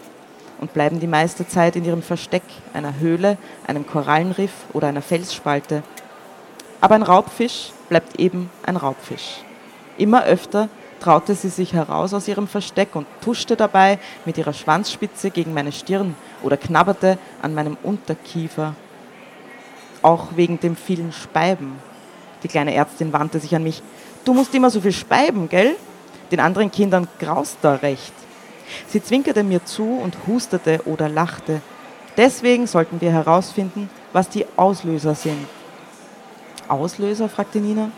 und 0.60 0.74
bleiben 0.74 1.00
die 1.00 1.08
meiste 1.08 1.48
Zeit 1.48 1.76
in 1.76 1.86
ihrem 1.86 2.02
Versteck, 2.02 2.44
einer 2.74 3.00
Höhle, 3.00 3.38
einem 3.66 3.86
Korallenriff 3.86 4.52
oder 4.74 4.88
einer 4.88 5.02
Felsspalte. 5.02 5.84
Aber 6.82 6.96
ein 6.96 7.04
Raubfisch 7.04 7.72
bleibt 7.90 8.20
eben 8.20 8.50
ein 8.66 8.78
Raubfisch. 8.78 9.42
Immer 9.98 10.26
öfter 10.26 10.70
traute 11.00 11.36
sie 11.36 11.50
sich 11.50 11.74
heraus 11.74 12.14
aus 12.14 12.28
ihrem 12.28 12.48
Versteck 12.48 12.96
und 12.96 13.08
tuschte 13.22 13.56
dabei 13.56 14.00
mit 14.26 14.38
ihrer 14.38 14.54
Schwanzspitze 14.54 15.32
gegen 15.32 15.54
meine 15.54 15.72
Stirn 15.72 16.16
oder 16.44 16.58
knabberte 16.58 17.18
an 17.42 17.54
meinem 17.54 17.78
Unterkiefer. 17.84 18.76
Auch 20.02 20.36
wegen 20.36 20.60
dem 20.60 20.76
vielen 20.76 21.12
Speiben. 21.12 21.76
Die 22.44 22.48
kleine 22.48 22.74
Ärztin 22.74 23.14
wandte 23.14 23.40
sich 23.40 23.56
an 23.56 23.64
mich. 23.64 23.82
Du 24.26 24.34
musst 24.34 24.54
immer 24.54 24.70
so 24.70 24.82
viel 24.82 24.92
speiben, 24.92 25.50
gell? 25.50 25.76
Den 26.32 26.40
anderen 26.40 26.72
Kindern 26.72 27.08
graust 27.20 27.58
da 27.62 27.76
recht. 27.76 28.14
Sie 28.88 29.02
zwinkerte 29.02 29.44
mir 29.44 29.64
zu 29.66 29.84
und 29.84 30.18
hustete 30.28 30.82
oder 30.86 31.08
lachte. 31.10 31.62
Deswegen 32.18 32.68
sollten 32.68 33.00
wir 33.00 33.12
herausfinden, 33.12 33.90
was 34.12 34.30
die 34.30 34.46
Auslöser 34.56 35.16
sind. 35.16 35.48
Auslöser? 36.68 37.30
fragte 37.30 37.60
Nina. 37.60 37.92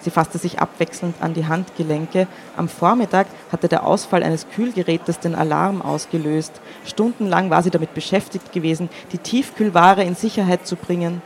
Sie 0.00 0.10
fasste 0.10 0.38
sich 0.38 0.58
abwechselnd 0.58 1.16
an 1.20 1.34
die 1.34 1.46
Handgelenke. 1.46 2.26
Am 2.56 2.68
Vormittag 2.68 3.26
hatte 3.50 3.68
der 3.68 3.84
Ausfall 3.86 4.22
eines 4.22 4.48
Kühlgerätes 4.48 5.18
den 5.18 5.34
Alarm 5.34 5.82
ausgelöst. 5.82 6.52
Stundenlang 6.84 7.50
war 7.50 7.62
sie 7.62 7.70
damit 7.70 7.94
beschäftigt 7.94 8.52
gewesen, 8.52 8.88
die 9.12 9.18
Tiefkühlware 9.18 10.04
in 10.04 10.14
Sicherheit 10.14 10.66
zu 10.66 10.76
bringen. 10.76 11.20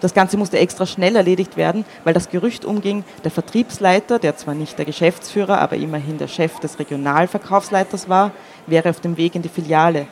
Das 0.00 0.12
Ganze 0.12 0.36
musste 0.36 0.58
extra 0.58 0.84
schnell 0.84 1.16
erledigt 1.16 1.56
werden, 1.56 1.84
weil 2.02 2.12
das 2.12 2.28
Gerücht 2.28 2.64
umging, 2.64 3.04
der 3.24 3.30
Vertriebsleiter, 3.30 4.18
der 4.18 4.36
zwar 4.36 4.54
nicht 4.54 4.76
der 4.76 4.84
Geschäftsführer, 4.84 5.60
aber 5.60 5.76
immerhin 5.76 6.18
der 6.18 6.28
Chef 6.28 6.58
des 6.60 6.78
Regionalverkaufsleiters 6.78 8.08
war, 8.08 8.32
wäre 8.66 8.90
auf 8.90 9.00
dem 9.00 9.16
Weg 9.16 9.34
in 9.34 9.42
die 9.42 9.48
Filiale. 9.48 10.06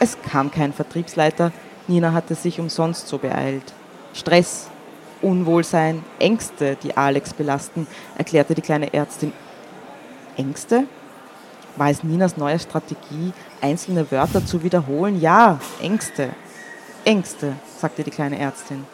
Es 0.00 0.16
kam 0.30 0.50
kein 0.50 0.72
Vertriebsleiter. 0.72 1.52
Nina 1.88 2.12
hatte 2.12 2.34
sich 2.34 2.58
umsonst 2.58 3.08
so 3.08 3.18
beeilt. 3.18 3.74
Stress, 4.14 4.70
Unwohlsein, 5.24 6.04
Ängste, 6.18 6.76
die 6.82 6.96
Alex 6.96 7.32
belasten, 7.32 7.86
erklärte 8.16 8.54
die 8.54 8.60
kleine 8.60 8.92
Ärztin. 8.92 9.32
Ängste? 10.36 10.84
War 11.76 11.90
es 11.90 12.04
Ninas 12.04 12.36
neue 12.36 12.58
Strategie, 12.58 13.32
einzelne 13.60 14.10
Wörter 14.10 14.44
zu 14.44 14.62
wiederholen? 14.62 15.20
Ja, 15.20 15.58
Ängste. 15.80 16.30
Ängste, 17.04 17.54
sagte 17.78 18.04
die 18.04 18.10
kleine 18.10 18.38
Ärztin. 18.38 18.84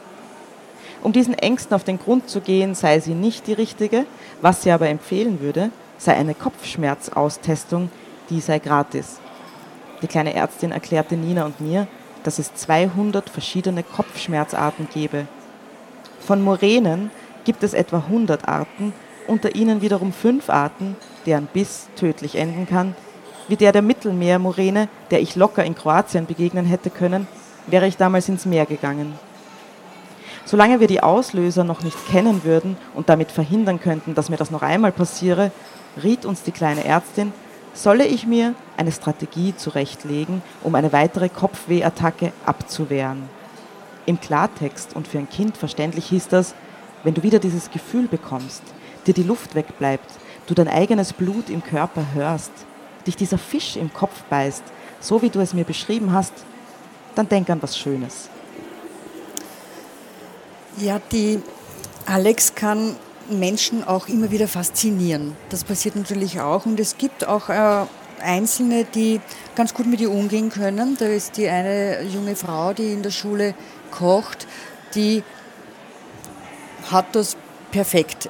Um 1.03 1.13
diesen 1.13 1.35
Ängsten 1.35 1.75
auf 1.75 1.85
den 1.85 1.99
Grund 1.99 2.29
zu 2.29 2.41
gehen, 2.41 2.75
sei 2.75 3.01
sie 3.01 3.15
nicht 3.15 3.47
die 3.47 3.53
richtige. 3.53 4.07
Was 4.41 4.63
sie 4.63 4.71
aber 4.71 4.89
empfehlen 4.89 5.41
würde, 5.41 5.71
sei 5.99 6.15
eine 6.15 6.35
Kopfschmerzaustestung, 6.35 7.91
die 8.31 8.41
sei 8.41 8.59
gratis. 8.61 9.19
Die 10.01 10.07
kleine 10.07 10.35
Ärztin 10.35 10.73
erklärte 10.73 11.17
Nina 11.17 11.45
und 11.45 11.61
mir, 11.61 11.87
dass 12.23 12.39
es 12.39 12.55
200 12.55 13.29
verschiedene 13.29 13.83
Kopfschmerzarten 13.83 14.89
gebe 14.93 15.27
von 16.31 16.43
Moränen 16.43 17.11
gibt 17.43 17.65
es 17.65 17.75
etwa 17.75 18.05
100 18.09 18.47
Arten, 18.47 18.93
unter 19.27 19.57
ihnen 19.57 19.83
wiederum 19.83 20.13
fünf 20.13 20.49
Arten, 20.49 20.95
deren 21.27 21.47
Biss 21.47 21.89
tödlich 21.97 22.37
enden 22.37 22.69
kann, 22.69 22.95
wie 23.49 23.57
der 23.57 23.73
der 23.73 23.83
Mittelmeermoräne, 23.83 24.89
der 25.11 25.21
ich 25.21 25.35
locker 25.35 25.65
in 25.65 25.75
Kroatien 25.75 26.27
begegnen 26.27 26.67
hätte 26.67 26.89
können, 26.89 27.27
wäre 27.67 27.89
ich 27.89 27.97
damals 27.97 28.29
ins 28.29 28.47
Meer 28.47 28.65
gegangen. 28.65 29.19
Solange 30.45 30.79
wir 30.79 30.87
die 30.87 31.03
Auslöser 31.03 31.65
noch 31.65 31.83
nicht 31.83 31.99
kennen 32.07 32.45
würden 32.45 32.77
und 32.95 33.09
damit 33.09 33.33
verhindern 33.33 33.81
könnten, 33.81 34.15
dass 34.15 34.29
mir 34.29 34.37
das 34.37 34.53
noch 34.53 34.63
einmal 34.63 34.93
passiere, 34.93 35.51
riet 36.01 36.25
uns 36.25 36.45
die 36.45 36.53
kleine 36.53 36.85
Ärztin, 36.85 37.33
solle 37.75 38.07
ich 38.07 38.25
mir 38.25 38.55
eine 38.77 38.93
Strategie 38.93 39.57
zurechtlegen, 39.57 40.43
um 40.63 40.77
eine 40.77 40.93
weitere 40.93 41.29
Kopfwehattacke 41.29 42.33
abzuwehren. 42.47 43.40
Im 44.07 44.21
Klartext 44.21 44.97
und 44.97 45.07
für 45.07 45.19
ein 45.19 45.29
Kind 45.29 45.57
verständlich 45.57 46.07
hieß 46.07 46.29
das, 46.29 46.55
wenn 47.05 47.15
du 47.15 47.23
wieder 47.23 47.39
dieses 47.39 47.71
Gefühl 47.71 48.09
bekommst, 48.09 48.63
dir 49.07 49.15
die 49.15 49.23
Luft 49.23 49.55
wegbleibt, 49.55 50.11
du 50.47 50.55
dein 50.55 50.69
eigenes 50.69 51.13
Blut 51.13 51.49
im 51.49 51.63
Körper 51.63 52.05
hörst, 52.15 52.53
dich 53.07 53.17
dieser 53.17 53.39
Fisch 53.39 53.77
im 53.77 53.93
Kopf 53.93 54.23
beißt, 54.25 54.65
so 55.01 55.23
wie 55.23 55.31
du 55.31 55.41
es 55.41 55.55
mir 55.55 55.65
beschrieben 55.65 56.13
hast, 56.13 56.33
dann 57.15 57.29
denk 57.29 57.49
an 57.51 57.63
was 57.63 57.79
Schönes. 57.79 58.29
Ja, 60.79 61.01
die 61.13 61.43
Alex 62.07 62.55
kann 62.55 62.97
Menschen 63.29 63.85
auch 63.85 64.09
immer 64.09 64.31
wieder 64.31 64.49
faszinieren. 64.49 65.37
Das 65.49 65.65
passiert 65.65 65.97
natürlich 65.97 66.41
auch 66.41 66.67
und 66.67 66.81
es 66.81 66.99
gibt 66.99 67.27
auch 67.27 67.49
äh, 67.49 67.87
Einzelne, 68.21 68.85
die 68.85 69.21
ganz 69.55 69.75
gut 69.75 69.87
mit 69.87 70.01
ihr 70.01 70.11
umgehen 70.11 70.51
können. 70.51 70.97
Da 70.99 71.07
ist 71.07 71.37
die 71.37 71.49
eine 71.49 72.03
junge 72.03 72.37
Frau, 72.37 72.73
die 72.73 72.93
in 72.93 73.03
der 73.03 73.11
Schule 73.11 73.55
kocht, 73.91 74.47
die 74.95 75.23
hat 76.91 77.07
das 77.15 77.37
perfekt. 77.71 78.29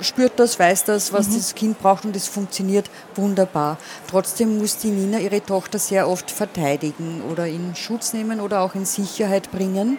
Spürt 0.00 0.38
das, 0.38 0.58
weiß 0.58 0.84
das, 0.84 1.12
was 1.12 1.28
mhm. 1.28 1.34
das 1.34 1.54
Kind 1.54 1.78
braucht 1.80 2.04
und 2.04 2.14
es 2.14 2.28
funktioniert 2.28 2.88
wunderbar. 3.16 3.78
Trotzdem 4.08 4.58
muss 4.58 4.76
die 4.76 4.90
Nina 4.90 5.18
ihre 5.18 5.44
Tochter 5.44 5.78
sehr 5.78 6.08
oft 6.08 6.30
verteidigen 6.30 7.22
oder 7.30 7.46
in 7.46 7.74
Schutz 7.74 8.12
nehmen 8.12 8.40
oder 8.40 8.60
auch 8.60 8.74
in 8.74 8.84
Sicherheit 8.84 9.50
bringen. 9.50 9.98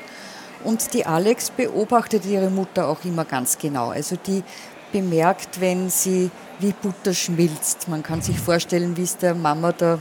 Und 0.64 0.94
die 0.94 1.06
Alex 1.06 1.52
beobachtet 1.52 2.26
ihre 2.26 2.50
Mutter 2.50 2.88
auch 2.88 3.04
immer 3.04 3.26
ganz 3.26 3.58
genau. 3.58 3.90
Also 3.90 4.16
die 4.16 4.44
bemerkt, 4.92 5.62
wenn 5.62 5.90
sie 5.90 6.32
wie 6.60 6.74
Butter 6.74 7.14
schmilzt. 7.14 7.88
Man 7.88 8.04
kann 8.04 8.22
sich 8.22 8.40
vorstellen, 8.40 8.96
wie 8.98 9.04
es 9.04 9.18
der 9.18 9.36
Mama 9.36 9.72
da 9.72 10.00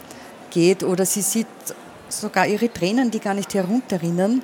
geht. 0.51 0.83
Oder 0.83 1.07
sie 1.07 1.23
sieht 1.23 1.47
sogar 2.09 2.47
ihre 2.47 2.73
Tränen, 2.73 3.11
die 3.11 3.21
gar 3.21 3.35
nicht 3.35 3.55
herunterrinnen. 3.55 4.43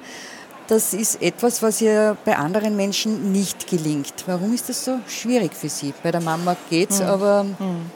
Das 0.66 0.94
ist 0.94 1.20
etwas, 1.20 1.62
was 1.62 1.83
ihr 1.83 2.16
bei 2.24 2.37
anderen 2.37 2.74
Menschen 2.74 3.33
nicht 3.33 3.68
gelingt. 3.68 4.14
Warum 4.27 4.55
ist 4.55 4.68
das 4.68 4.85
so 4.85 4.98
schwierig 5.07 5.53
für 5.55 5.68
Sie? 5.68 5.92
Bei 6.03 6.11
der 6.11 6.22
Mama 6.22 6.57
geht's, 6.70 7.00
hm. 7.00 7.07
aber. 7.07 7.46
Hm. 7.59 7.90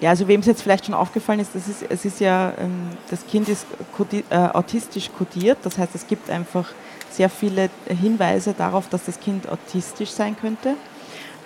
Ja, 0.00 0.10
also 0.10 0.26
wem 0.26 0.40
es 0.40 0.46
jetzt 0.46 0.62
vielleicht 0.62 0.86
schon 0.86 0.94
aufgefallen 0.94 1.40
ist, 1.40 1.50
das 1.54 1.68
ist 1.68 1.84
es 1.86 2.04
ist 2.06 2.20
ja, 2.20 2.54
ähm, 2.58 2.88
das 3.10 3.26
Kind 3.26 3.50
ist 3.50 3.66
äh, 4.30 4.34
autistisch 4.34 5.10
kodiert. 5.16 5.58
Das 5.62 5.76
heißt, 5.76 5.94
es 5.94 6.06
gibt 6.06 6.30
einfach 6.30 6.72
sehr 7.10 7.28
viele 7.28 7.68
Hinweise 7.86 8.54
darauf, 8.56 8.88
dass 8.88 9.04
das 9.04 9.20
Kind 9.20 9.46
autistisch 9.48 10.10
sein 10.10 10.36
könnte. 10.40 10.74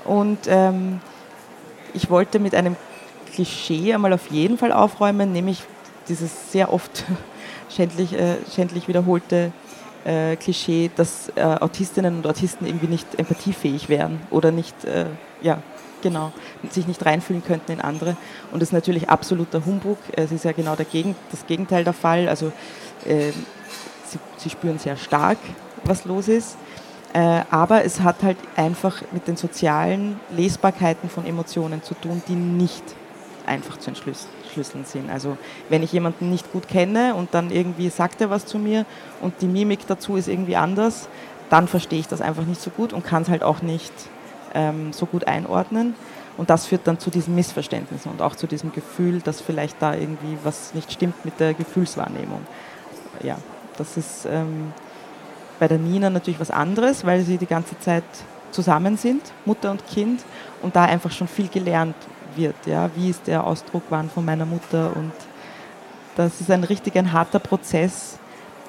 Und 0.04 0.38
ähm, 0.46 1.00
ich 1.94 2.10
wollte 2.10 2.38
mit 2.38 2.54
einem 2.54 2.76
Klischee 3.32 3.94
einmal 3.94 4.12
auf 4.12 4.30
jeden 4.30 4.58
Fall 4.58 4.72
aufräumen, 4.72 5.32
nämlich 5.32 5.62
dieses 6.08 6.52
sehr 6.52 6.72
oft 6.72 7.04
schändlich, 7.68 8.12
äh, 8.14 8.36
schändlich 8.54 8.88
wiederholte 8.88 9.52
äh, 10.04 10.36
Klischee, 10.36 10.90
dass 10.96 11.30
äh, 11.36 11.42
Autistinnen 11.42 12.16
und 12.16 12.26
Autisten 12.26 12.66
irgendwie 12.66 12.88
nicht 12.88 13.18
empathiefähig 13.18 13.88
wären 13.88 14.20
oder 14.30 14.50
nicht, 14.50 14.84
äh, 14.84 15.06
ja, 15.40 15.62
genau, 16.02 16.32
sich 16.70 16.86
nicht 16.86 17.04
reinfühlen 17.06 17.44
könnten 17.44 17.72
in 17.72 17.80
andere. 17.80 18.16
Und 18.50 18.60
das 18.60 18.70
ist 18.70 18.72
natürlich 18.72 19.08
absoluter 19.08 19.64
Humbug. 19.64 19.98
Es 20.14 20.32
ist 20.32 20.44
ja 20.44 20.52
genau 20.52 20.76
Gegen, 20.90 21.14
das 21.30 21.46
Gegenteil 21.46 21.84
der 21.84 21.92
Fall. 21.92 22.28
Also 22.28 22.52
ähm, 23.06 23.32
sie, 24.04 24.18
sie, 24.36 24.50
spüren 24.50 24.78
sehr 24.78 24.96
stark, 24.96 25.38
was 25.84 26.04
los 26.04 26.28
ist. 26.28 26.56
Äh, 27.14 27.42
aber 27.50 27.84
es 27.84 28.00
hat 28.00 28.22
halt 28.22 28.38
einfach 28.56 29.02
mit 29.12 29.28
den 29.28 29.36
sozialen 29.36 30.18
Lesbarkeiten 30.30 31.10
von 31.10 31.26
Emotionen 31.26 31.82
zu 31.82 31.94
tun, 31.94 32.22
die 32.26 32.34
nicht 32.34 32.82
einfach 33.46 33.78
zu 33.78 33.90
entschlüsseln 33.90 34.84
sind. 34.84 35.10
Also 35.10 35.36
wenn 35.68 35.82
ich 35.82 35.92
jemanden 35.92 36.30
nicht 36.30 36.52
gut 36.52 36.68
kenne 36.68 37.14
und 37.14 37.34
dann 37.34 37.50
irgendwie 37.50 37.90
sagt 37.90 38.20
er 38.20 38.30
was 38.30 38.46
zu 38.46 38.58
mir 38.58 38.86
und 39.20 39.34
die 39.42 39.46
Mimik 39.46 39.86
dazu 39.86 40.16
ist 40.16 40.28
irgendwie 40.28 40.56
anders, 40.56 41.08
dann 41.50 41.68
verstehe 41.68 42.00
ich 42.00 42.08
das 42.08 42.22
einfach 42.22 42.44
nicht 42.44 42.62
so 42.62 42.70
gut 42.70 42.92
und 42.94 43.04
kann 43.04 43.22
es 43.22 43.28
halt 43.28 43.42
auch 43.42 43.60
nicht 43.60 43.92
ähm, 44.54 44.92
so 44.92 45.04
gut 45.06 45.26
einordnen. 45.26 45.94
Und 46.38 46.48
das 46.48 46.66
führt 46.66 46.86
dann 46.86 46.98
zu 46.98 47.10
diesen 47.10 47.34
Missverständnissen 47.34 48.10
und 48.10 48.22
auch 48.22 48.36
zu 48.36 48.46
diesem 48.46 48.72
Gefühl, 48.72 49.20
dass 49.20 49.42
vielleicht 49.42 49.82
da 49.82 49.94
irgendwie 49.94 50.38
was 50.44 50.72
nicht 50.72 50.90
stimmt 50.90 51.26
mit 51.26 51.38
der 51.40 51.52
Gefühlswahrnehmung. 51.52 52.40
Ja, 53.22 53.36
das 53.76 53.98
ist 53.98 54.26
ähm, 54.30 54.72
bei 55.62 55.68
der 55.68 55.78
Nina 55.78 56.10
natürlich 56.10 56.40
was 56.40 56.50
anderes, 56.50 57.06
weil 57.06 57.22
sie 57.22 57.38
die 57.38 57.46
ganze 57.46 57.78
Zeit 57.78 58.02
zusammen 58.50 58.96
sind, 58.96 59.22
Mutter 59.44 59.70
und 59.70 59.86
Kind, 59.86 60.24
und 60.60 60.74
da 60.74 60.86
einfach 60.86 61.12
schon 61.12 61.28
viel 61.28 61.46
gelernt 61.46 61.94
wird. 62.34 62.56
Ja? 62.66 62.90
Wie 62.96 63.10
ist 63.10 63.28
der 63.28 63.46
Ausdruck 63.46 63.84
wann 63.88 64.10
von 64.10 64.24
meiner 64.24 64.44
Mutter? 64.44 64.90
Und 64.96 65.12
das 66.16 66.40
ist 66.40 66.50
ein 66.50 66.64
richtig 66.64 66.96
ein 66.96 67.12
harter 67.12 67.38
Prozess, 67.38 68.18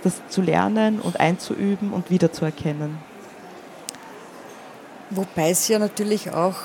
das 0.04 0.22
zu 0.30 0.44
lernen 0.44 1.00
und 1.00 1.20
einzuüben 1.20 1.94
und 1.94 2.12
wiederzuerkennen. 2.12 3.00
Wobei 5.10 5.50
es 5.50 5.68
ja 5.68 5.80
natürlich 5.80 6.32
auch 6.32 6.58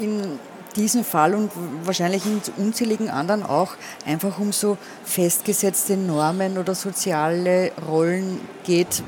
in 0.00 0.38
diesem 0.76 1.02
Fall 1.02 1.34
und 1.34 1.50
wahrscheinlich 1.82 2.24
in 2.24 2.40
unzähligen 2.56 3.10
anderen 3.10 3.42
auch 3.42 3.72
einfach 4.06 4.38
um 4.38 4.52
so 4.52 4.78
festgesetzte 5.02 5.96
Normen 5.96 6.56
oder 6.56 6.76
soziale 6.76 7.72
Rollen 7.88 8.40
geht, 8.62 9.02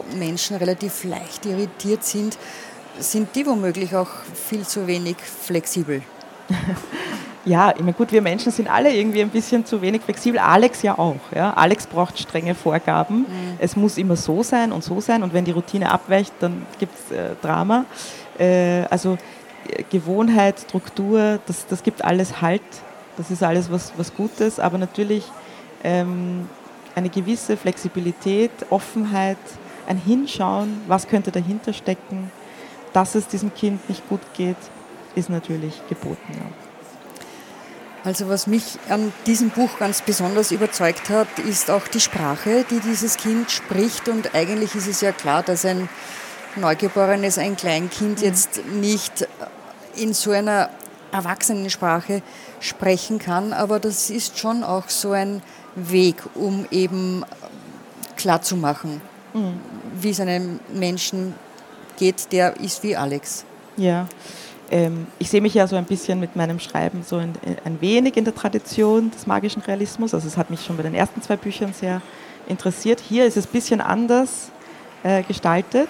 wo 0.00 0.16
Menschen 0.16 0.56
relativ 0.56 1.04
leicht 1.04 1.46
irritiert 1.46 2.04
sind, 2.04 2.38
sind 2.98 3.34
die 3.34 3.46
womöglich 3.46 3.94
auch 3.94 4.08
viel 4.34 4.66
zu 4.66 4.86
wenig 4.86 5.16
flexibel. 5.16 6.02
Ja, 7.46 7.70
ich 7.70 7.80
meine, 7.80 7.94
gut, 7.94 8.12
wir 8.12 8.20
Menschen 8.20 8.52
sind 8.52 8.68
alle 8.68 8.94
irgendwie 8.94 9.22
ein 9.22 9.30
bisschen 9.30 9.64
zu 9.64 9.80
wenig 9.80 10.02
flexibel. 10.02 10.38
Alex 10.38 10.82
ja 10.82 10.98
auch. 10.98 11.16
Ja? 11.34 11.54
Alex 11.54 11.86
braucht 11.86 12.18
strenge 12.18 12.54
Vorgaben. 12.54 13.20
Mhm. 13.20 13.26
Es 13.58 13.76
muss 13.76 13.96
immer 13.96 14.16
so 14.16 14.42
sein 14.42 14.72
und 14.72 14.84
so 14.84 15.00
sein. 15.00 15.22
Und 15.22 15.32
wenn 15.32 15.46
die 15.46 15.50
Routine 15.52 15.90
abweicht, 15.90 16.34
dann 16.40 16.66
gibt 16.78 16.92
es 16.94 17.16
äh, 17.16 17.30
Drama. 17.40 17.86
Äh, 18.38 18.82
also 18.90 19.16
äh, 19.68 19.84
Gewohnheit, 19.90 20.60
Struktur, 20.60 21.38
das, 21.46 21.66
das 21.66 21.82
gibt 21.82 22.04
alles 22.04 22.42
Halt. 22.42 22.60
Das 23.16 23.30
ist 23.30 23.42
alles 23.42 23.72
was, 23.72 23.94
was 23.96 24.14
Gutes. 24.14 24.60
Aber 24.60 24.76
natürlich 24.76 25.24
ähm, 25.82 26.46
eine 26.94 27.08
gewisse 27.08 27.56
Flexibilität, 27.56 28.50
Offenheit, 28.68 29.38
ein 29.90 29.98
Hinschauen, 29.98 30.80
was 30.86 31.08
könnte 31.08 31.32
dahinter 31.32 31.72
stecken, 31.72 32.30
dass 32.92 33.16
es 33.16 33.26
diesem 33.26 33.52
Kind 33.52 33.88
nicht 33.88 34.08
gut 34.08 34.20
geht, 34.34 34.56
ist 35.16 35.28
natürlich 35.28 35.82
geboten. 35.88 36.32
Ja. 36.32 36.46
Also 38.04 38.28
was 38.28 38.46
mich 38.46 38.78
an 38.88 39.12
diesem 39.26 39.50
Buch 39.50 39.78
ganz 39.78 40.00
besonders 40.00 40.52
überzeugt 40.52 41.10
hat, 41.10 41.38
ist 41.40 41.70
auch 41.70 41.86
die 41.88 42.00
Sprache, 42.00 42.64
die 42.70 42.80
dieses 42.80 43.16
Kind 43.16 43.50
spricht. 43.50 44.08
Und 44.08 44.34
eigentlich 44.34 44.74
ist 44.74 44.86
es 44.86 45.00
ja 45.00 45.12
klar, 45.12 45.42
dass 45.42 45.64
ein 45.64 45.88
Neugeborenes, 46.56 47.36
ein 47.36 47.56
Kleinkind 47.56 48.20
mhm. 48.20 48.24
jetzt 48.24 48.64
nicht 48.66 49.28
in 49.96 50.14
so 50.14 50.30
einer 50.30 50.70
Erwachsenensprache 51.12 52.22
sprechen 52.60 53.18
kann. 53.18 53.52
Aber 53.52 53.80
das 53.80 54.08
ist 54.08 54.38
schon 54.38 54.62
auch 54.62 54.88
so 54.88 55.10
ein 55.10 55.42
Weg, 55.74 56.16
um 56.34 56.66
eben 56.70 57.24
klarzumachen, 58.16 59.02
mhm. 59.34 59.60
Wie 60.02 60.10
es 60.10 60.20
einem 60.20 60.60
Menschen 60.72 61.34
geht, 61.96 62.32
der 62.32 62.56
ist 62.58 62.82
wie 62.82 62.96
Alex. 62.96 63.44
Ja, 63.76 64.06
ähm, 64.70 65.06
ich 65.18 65.28
sehe 65.28 65.40
mich 65.40 65.54
ja 65.54 65.66
so 65.66 65.76
ein 65.76 65.84
bisschen 65.84 66.20
mit 66.20 66.36
meinem 66.36 66.60
Schreiben 66.60 67.02
so 67.02 67.18
in, 67.18 67.32
ein 67.64 67.80
wenig 67.80 68.16
in 68.16 68.24
der 68.24 68.34
Tradition 68.34 69.10
des 69.10 69.26
magischen 69.26 69.62
Realismus. 69.62 70.14
Also 70.14 70.28
es 70.28 70.36
hat 70.36 70.50
mich 70.50 70.64
schon 70.64 70.76
bei 70.76 70.82
den 70.82 70.94
ersten 70.94 71.22
zwei 71.22 71.36
Büchern 71.36 71.72
sehr 71.72 72.00
interessiert. 72.48 73.00
Hier 73.00 73.26
ist 73.26 73.36
es 73.36 73.46
ein 73.46 73.52
bisschen 73.52 73.80
anders 73.80 74.50
äh, 75.02 75.22
gestaltet, 75.22 75.88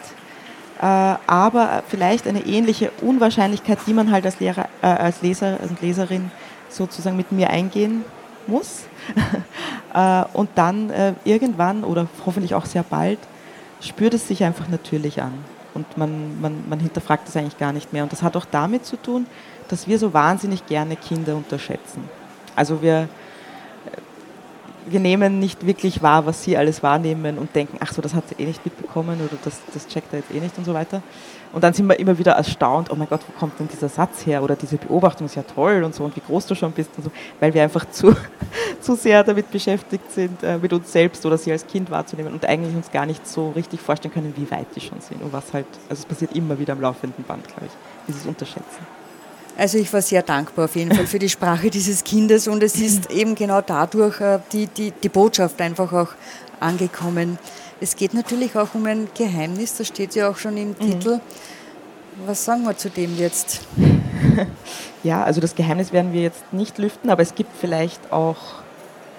äh, 0.80 0.84
aber 0.84 1.82
vielleicht 1.88 2.26
eine 2.26 2.46
ähnliche 2.46 2.90
Unwahrscheinlichkeit, 3.02 3.78
die 3.86 3.92
man 3.92 4.10
halt 4.10 4.24
als, 4.24 4.40
Lehrer, 4.40 4.68
äh, 4.82 4.86
als 4.86 5.20
Leser 5.20 5.58
und 5.60 5.80
Leserin 5.82 6.30
sozusagen 6.70 7.16
mit 7.16 7.32
mir 7.32 7.50
eingehen 7.50 8.04
muss. 8.46 8.82
Äh, 9.92 10.24
und 10.34 10.50
dann 10.54 10.88
äh, 10.90 11.14
irgendwann 11.24 11.82
oder 11.82 12.06
hoffentlich 12.24 12.54
auch 12.54 12.64
sehr 12.64 12.84
bald 12.84 13.18
spürt 13.80 14.14
es 14.14 14.28
sich 14.28 14.44
einfach 14.44 14.68
natürlich 14.68 15.22
an 15.22 15.32
und 15.74 15.96
man, 15.96 16.40
man, 16.40 16.68
man 16.68 16.80
hinterfragt 16.80 17.28
das 17.28 17.36
eigentlich 17.36 17.58
gar 17.58 17.72
nicht 17.72 17.92
mehr. 17.92 18.02
Und 18.02 18.12
das 18.12 18.22
hat 18.22 18.36
auch 18.36 18.44
damit 18.44 18.84
zu 18.84 18.96
tun, 18.96 19.26
dass 19.68 19.86
wir 19.86 19.98
so 19.98 20.12
wahnsinnig 20.12 20.66
gerne 20.66 20.96
Kinder 20.96 21.36
unterschätzen. 21.36 22.08
Also 22.56 22.82
wir, 22.82 23.08
wir 24.86 25.00
nehmen 25.00 25.38
nicht 25.38 25.66
wirklich 25.66 26.02
wahr, 26.02 26.26
was 26.26 26.42
sie 26.42 26.56
alles 26.56 26.82
wahrnehmen 26.82 27.38
und 27.38 27.54
denken, 27.54 27.78
ach 27.80 27.92
so, 27.92 28.02
das 28.02 28.14
hat 28.14 28.28
sie 28.28 28.42
eh 28.42 28.46
nicht 28.46 28.64
mitbekommen 28.64 29.20
oder 29.20 29.38
das, 29.44 29.60
das 29.72 29.86
checkt 29.86 30.12
er 30.12 30.20
jetzt 30.20 30.34
eh 30.34 30.40
nicht 30.40 30.56
und 30.58 30.64
so 30.64 30.74
weiter. 30.74 31.02
Und 31.52 31.64
dann 31.64 31.72
sind 31.72 31.86
wir 31.86 31.98
immer 31.98 32.16
wieder 32.16 32.32
erstaunt, 32.32 32.90
oh 32.90 32.94
mein 32.94 33.08
Gott, 33.08 33.20
wo 33.26 33.38
kommt 33.38 33.58
denn 33.58 33.68
dieser 33.68 33.88
Satz 33.88 34.24
her 34.24 34.42
oder 34.42 34.54
diese 34.54 34.76
Beobachtung 34.76 35.26
ist 35.26 35.34
ja 35.34 35.42
toll 35.42 35.82
und 35.82 35.94
so 35.94 36.04
und 36.04 36.14
wie 36.14 36.20
groß 36.20 36.46
du 36.46 36.54
schon 36.54 36.70
bist 36.70 36.90
und 36.96 37.04
so, 37.04 37.10
weil 37.40 37.52
wir 37.52 37.62
einfach 37.62 37.90
zu, 37.90 38.14
zu 38.80 38.94
sehr 38.94 39.24
damit 39.24 39.50
beschäftigt 39.50 40.12
sind, 40.12 40.42
äh, 40.44 40.58
mit 40.58 40.72
uns 40.72 40.92
selbst 40.92 41.26
oder 41.26 41.36
sie 41.36 41.50
als 41.50 41.66
Kind 41.66 41.90
wahrzunehmen 41.90 42.32
und 42.32 42.44
eigentlich 42.44 42.74
uns 42.76 42.90
gar 42.92 43.04
nicht 43.04 43.26
so 43.26 43.50
richtig 43.50 43.80
vorstellen 43.80 44.14
können, 44.14 44.32
wie 44.36 44.48
weit 44.50 44.66
die 44.76 44.80
schon 44.80 45.00
sind 45.00 45.22
und 45.22 45.32
was 45.32 45.52
halt, 45.52 45.66
also 45.88 46.00
es 46.00 46.06
passiert 46.06 46.36
immer 46.36 46.58
wieder 46.58 46.72
am 46.72 46.80
laufenden 46.80 47.24
Band, 47.24 47.48
glaube 47.48 47.66
ich, 47.66 47.72
dieses 48.06 48.26
Unterschätzen. 48.26 48.86
Also 49.56 49.76
ich 49.78 49.92
war 49.92 50.00
sehr 50.00 50.22
dankbar 50.22 50.66
auf 50.66 50.76
jeden 50.76 50.94
Fall 50.94 51.06
für 51.06 51.18
die 51.18 51.28
Sprache 51.28 51.68
dieses 51.70 52.04
Kindes 52.04 52.46
und 52.46 52.62
es 52.62 52.76
ist 52.76 53.10
eben 53.10 53.34
genau 53.34 53.60
dadurch 53.60 54.20
äh, 54.20 54.38
die, 54.52 54.68
die, 54.68 54.92
die 54.92 55.08
Botschaft 55.08 55.60
einfach 55.60 55.92
auch 55.92 56.08
angekommen. 56.60 57.38
Es 57.80 57.96
geht 57.96 58.12
natürlich 58.12 58.56
auch 58.56 58.74
um 58.74 58.84
ein 58.86 59.08
Geheimnis, 59.14 59.76
das 59.76 59.88
steht 59.88 60.14
ja 60.14 60.28
auch 60.28 60.36
schon 60.36 60.56
im 60.56 60.68
mhm. 60.70 60.78
Titel. 60.78 61.20
Was 62.26 62.44
sagen 62.44 62.64
wir 62.64 62.76
zu 62.76 62.90
dem 62.90 63.16
jetzt? 63.16 63.60
Ja, 65.02 65.24
also 65.24 65.40
das 65.40 65.54
Geheimnis 65.54 65.92
werden 65.92 66.12
wir 66.12 66.20
jetzt 66.20 66.52
nicht 66.52 66.76
lüften, 66.76 67.08
aber 67.08 67.22
es 67.22 67.34
gibt 67.34 67.56
vielleicht 67.58 68.12
auch 68.12 68.36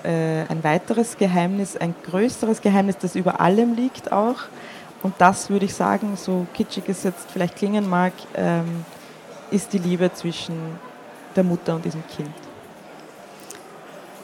äh, 0.04 0.43
ein 0.47 0.63
weiteres 0.63 1.17
Geheimnis, 1.17 1.76
ein 1.76 1.95
größeres 2.04 2.62
Geheimnis, 2.62 2.97
das 3.00 3.15
über 3.15 3.41
allem 3.41 3.74
liegt 3.74 4.12
auch. 4.12 4.38
Und 5.02 5.15
das 5.17 5.50
würde 5.50 5.65
ich 5.65 5.74
sagen, 5.74 6.17
so 6.17 6.45
kitschig 6.54 6.84
es 6.88 7.02
jetzt 7.02 7.32
vielleicht 7.32 7.56
klingen 7.56 7.89
mag, 7.89 8.13
ähm, 8.36 8.86
ist 9.50 9.74
die 9.74 9.80
Liebe 9.80 10.13
zwischen 10.13 10.56
der 11.36 11.43
Mutter 11.43 11.76
und 11.76 11.86
diesem 11.86 12.04
Kind. 12.15 12.30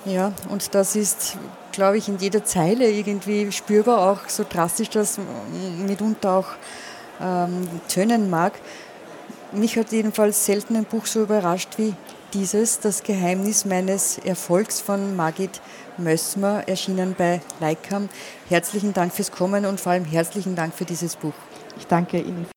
Ja, 0.06 0.32
und 0.50 0.76
das 0.76 0.96
ist, 0.96 1.38
glaube 1.78 2.00
ich, 2.00 2.10
in 2.10 2.18
jeder 2.18 2.44
Zeile 2.44 2.90
irgendwie 2.90 3.52
spürbar, 3.52 4.10
auch 4.10 4.30
so 4.30 4.44
drastisch 4.50 4.90
das 4.90 5.20
mitunter 5.86 6.32
auch 6.32 6.48
ähm, 7.22 7.70
tönen 7.88 8.32
mag. 8.32 8.54
Mich 9.52 9.78
hat 9.78 9.92
jedenfalls 9.92 10.44
selten 10.44 10.76
ein 10.76 10.86
Buch 10.86 11.06
so 11.06 11.22
überrascht 11.22 11.78
wie 11.78 11.94
dieses, 12.34 12.80
Das 12.80 13.04
Geheimnis 13.04 13.64
meines 13.64 14.18
Erfolgs 14.18 14.82
von 14.82 15.16
Margit 15.16 15.62
Mössmer, 16.00 16.68
erschienen 16.68 17.14
bei 17.16 17.42
Leikam. 17.60 18.10
Herzlichen 18.50 18.94
Dank 18.94 19.14
fürs 19.14 19.32
Kommen 19.32 19.68
und 19.68 19.80
vor 19.80 19.92
allem 19.92 20.06
herzlichen 20.06 20.56
Dank 20.56 20.74
für 20.74 20.86
dieses 20.86 21.16
Buch. 21.16 21.36
Ich 21.78 21.86
danke 21.86 22.20
Ihnen. 22.20 22.57